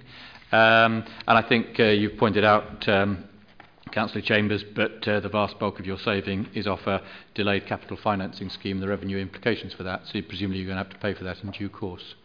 [0.53, 2.87] Um, and I think uh, you've pointed out.
[2.87, 3.25] Um,
[3.93, 7.01] Councillor Chambers, but uh, the vast bulk of your saving is off a
[7.35, 10.01] delayed capital financing scheme, the revenue implications for that.
[10.07, 12.15] So presumably you're going to have to pay for that in due course.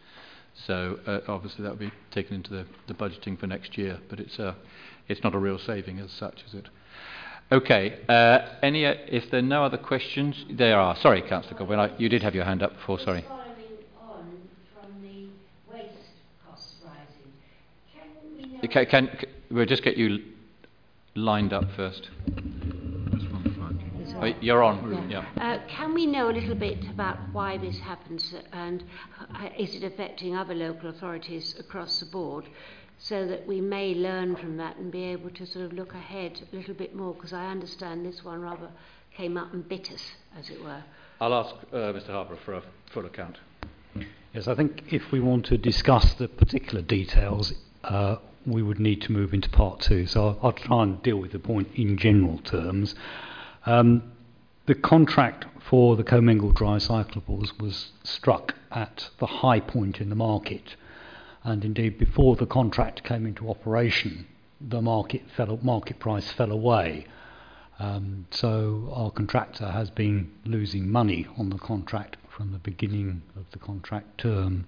[0.65, 4.19] So uh, obviously that will be taken into the, the budgeting for next year, but
[4.19, 4.55] it's, uh,
[5.07, 6.69] it's not a real saving as such, is it?
[7.51, 7.99] Okay.
[8.09, 10.95] Uh, any, uh, if there are no other questions, there are.
[10.97, 12.99] Sorry, Councillor Godwin, I, you did have your hand up before.
[12.99, 13.23] Sorry.
[18.71, 19.09] Can, can,
[19.49, 20.19] we'll just get you
[21.15, 22.09] lined up first.
[24.21, 25.09] Oh, you're on.
[25.09, 25.23] Yeah.
[25.37, 25.41] yeah.
[25.41, 28.83] Uh, can we know a little bit about why this happens and
[29.57, 32.45] is it affecting other local authorities across the board
[32.97, 36.41] so that we may learn from that and be able to sort of look ahead
[36.51, 38.69] a little bit more because I understand this one rather
[39.15, 40.83] came up and bit us, as it were.
[41.21, 43.37] I'll ask uh, Mr Harper for a full account.
[44.33, 47.53] Yes, I think if we want to discuss the particular details,
[47.83, 50.05] uh, we would need to move into part two.
[50.05, 52.95] So I'll, I'll try and deal with the point in general terms.
[53.65, 54.11] Um,
[54.65, 60.15] the contract for the commingled dry cyclables was struck at the high point in the
[60.15, 60.75] market,
[61.43, 64.27] and indeed before the contract came into operation,
[64.61, 67.05] the market fell, market price fell away.
[67.79, 73.45] Um, so our contractor has been losing money on the contract from the beginning of
[73.51, 74.67] the contract term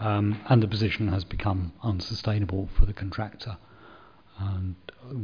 [0.00, 3.56] um, and the position has become unsustainable for the contractor.
[4.38, 4.76] And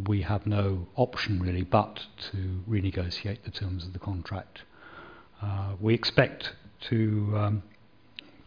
[0.07, 4.63] we have no option really but to renegotiate the terms of the contract.
[5.41, 6.55] Uh, we expect
[6.89, 7.63] to um,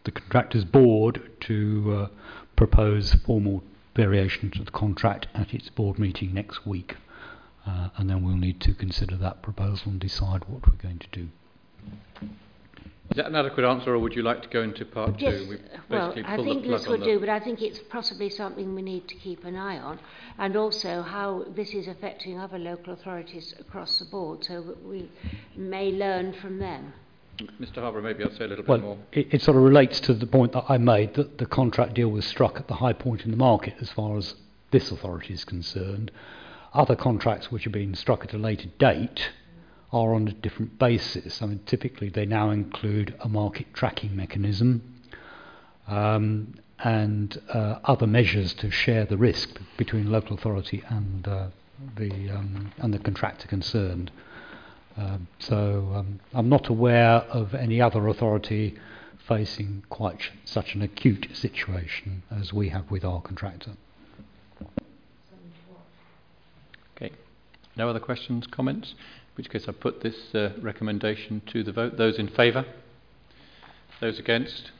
[0.04, 2.08] the contractor's board to uh,
[2.56, 3.62] propose formal
[3.94, 6.96] variation to the contract at its board meeting next week,
[7.66, 11.08] uh, and then we'll need to consider that proposal and decide what we're going to
[11.12, 11.28] do.
[13.10, 15.58] Is that an adequate answer, or would you like to go into part yes, two?
[15.88, 19.14] well, I think this would do, but I think it's possibly something we need to
[19.14, 19.98] keep an eye on,
[20.38, 25.10] and also how this is affecting other local authorities across the board, so that we
[25.56, 26.92] may learn from them.
[27.60, 27.76] Mr.
[27.76, 28.98] Harbour, maybe I'll say a little well, bit more.
[29.12, 32.08] It, it sort of relates to the point that I made that the contract deal
[32.08, 34.34] was struck at the high point in the market as far as
[34.70, 36.10] this authority is concerned.
[36.74, 39.30] Other contracts which have been struck at a later date
[39.92, 41.40] are on a different basis.
[41.40, 44.82] I mean, typically they now include a market tracking mechanism
[45.86, 51.46] um, and uh, other measures to share the risk between local authority and uh,
[51.96, 54.10] the um, and the contractor concerned.
[54.96, 58.76] Um, so um, I'm not aware of any other authority
[59.28, 63.72] facing quite such an acute situation as we have with our contractor.
[66.96, 67.12] Okay.
[67.76, 68.94] No other questions, comments?
[69.38, 71.96] Which case I put this uh, recommendation to the vote.
[71.96, 72.66] Those in favour?
[74.00, 74.72] Those against?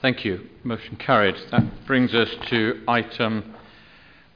[0.00, 0.48] Thank you.
[0.62, 1.34] Motion carried.
[1.50, 3.56] That brings us to item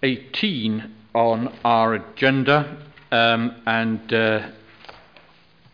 [0.03, 2.77] 18 on our agenda,
[3.13, 4.49] um, and uh,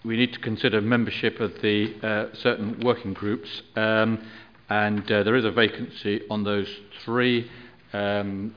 [0.05, 4.23] we need to consider membership of the uh, certain working groups, um,
[4.69, 6.69] and uh, there is a vacancy on those
[7.07, 7.51] three
[7.95, 8.55] um,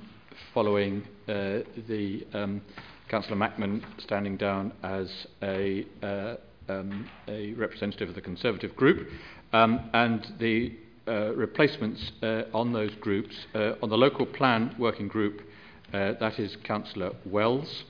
[0.53, 2.61] following uh, the um,
[3.09, 5.09] Councillor Macman standing down as
[5.41, 6.35] a, uh,
[6.69, 9.07] um, a representative of the Conservative group,
[9.51, 10.73] um, and the
[11.07, 15.41] uh, replacements uh, on those groups, uh, on the local plan working group,
[15.91, 17.83] uh, that is Councillor Wells.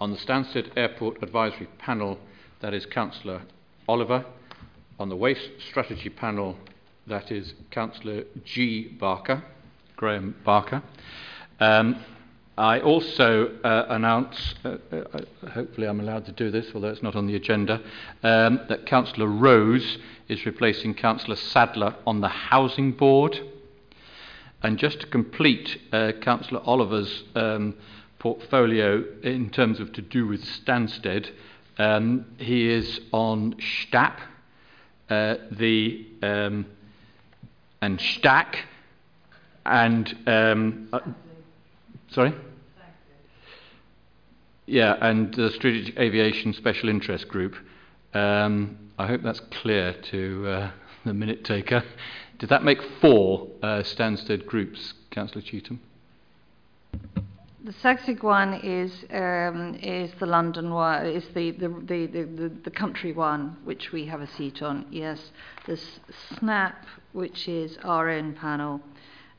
[0.00, 2.18] On the Stansted Airport Advisory Panel,
[2.60, 3.42] that is Councillor
[3.86, 4.24] Oliver.
[4.98, 6.56] On the Waste Strategy Panel,
[7.06, 8.96] that is Councillor G.
[8.98, 9.44] Barker,
[9.96, 10.82] Graham Barker.
[11.60, 12.04] Um,
[12.58, 15.20] I also uh, announce, uh, uh,
[15.52, 17.80] hopefully I'm allowed to do this, although it's not on the agenda,
[18.22, 19.96] um, that Councillor Rose
[20.28, 23.40] is replacing Councillor Sadler on the Housing Board.
[24.62, 27.74] And just to complete uh, Councillor Oliver's um,
[28.18, 31.30] portfolio in terms of to do with Stansted,
[31.78, 34.20] um, he is on STAP,
[35.08, 36.66] uh, the um,
[37.80, 38.56] and STAC,
[39.64, 41.00] and um, uh,
[42.12, 42.34] Sorry?
[44.66, 47.54] Yeah, and the Strategic Aviation Special Interest Group.
[48.12, 50.70] Um, I hope that's clear to uh,
[51.06, 51.82] the minute taker.
[52.38, 55.78] Did that make four uh, Stansted groups, Councillor Cheetham?
[57.64, 62.70] The SASIG one is um, is the London one, is the, the, the, the, the
[62.70, 64.84] country one, which we have a seat on.
[64.90, 65.30] Yes,
[65.66, 66.00] there's
[66.38, 68.80] SNAP, which is our own panel,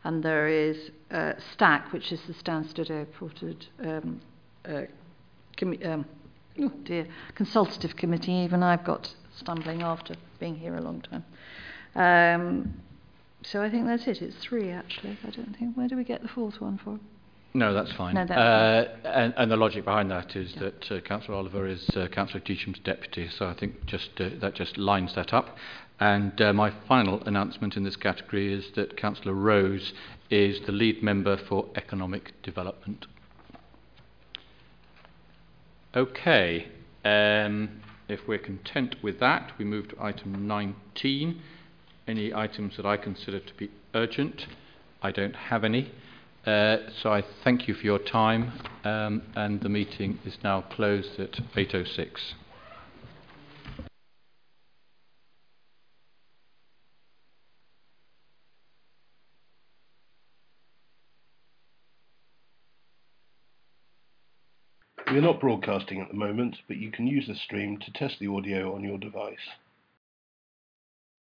[0.03, 4.21] and there is uh, STAC, which is the Stansted Airported um,
[4.67, 4.81] uh,
[5.85, 6.05] um,
[6.59, 8.31] oh dear, Consultative Committee.
[8.31, 11.25] Even I've got stumbling after being here a long time.
[11.95, 12.73] Um,
[13.43, 14.21] so I think that's it.
[14.21, 15.17] It's three actually.
[15.25, 15.75] I don't think.
[15.75, 16.99] Where do we get the fourth one from?
[17.55, 18.15] No, that's fine.
[18.15, 19.13] No, that's uh, fine.
[19.13, 20.59] And, and the logic behind that is yeah.
[20.61, 24.55] that uh, Councillor Oliver is uh, Councillor Teacham's deputy, so I think just uh, that
[24.55, 25.55] just lines that up.
[26.03, 29.93] And uh, my final announcement in this category is that Councillor Rose
[30.29, 33.05] is the lead member for economic development.
[35.95, 36.67] Okay,
[37.05, 37.79] um,
[38.09, 41.41] if we're content with that, we move to item 19.
[42.05, 44.47] Any items that I consider to be urgent?
[45.01, 45.89] I don't have any.
[46.45, 48.51] Uh, so I thank you for your time,
[48.83, 52.33] um, and the meeting is now closed at 8.06.
[65.13, 68.17] We are not broadcasting at the moment, but you can use the stream to test
[68.17, 69.37] the audio on your device.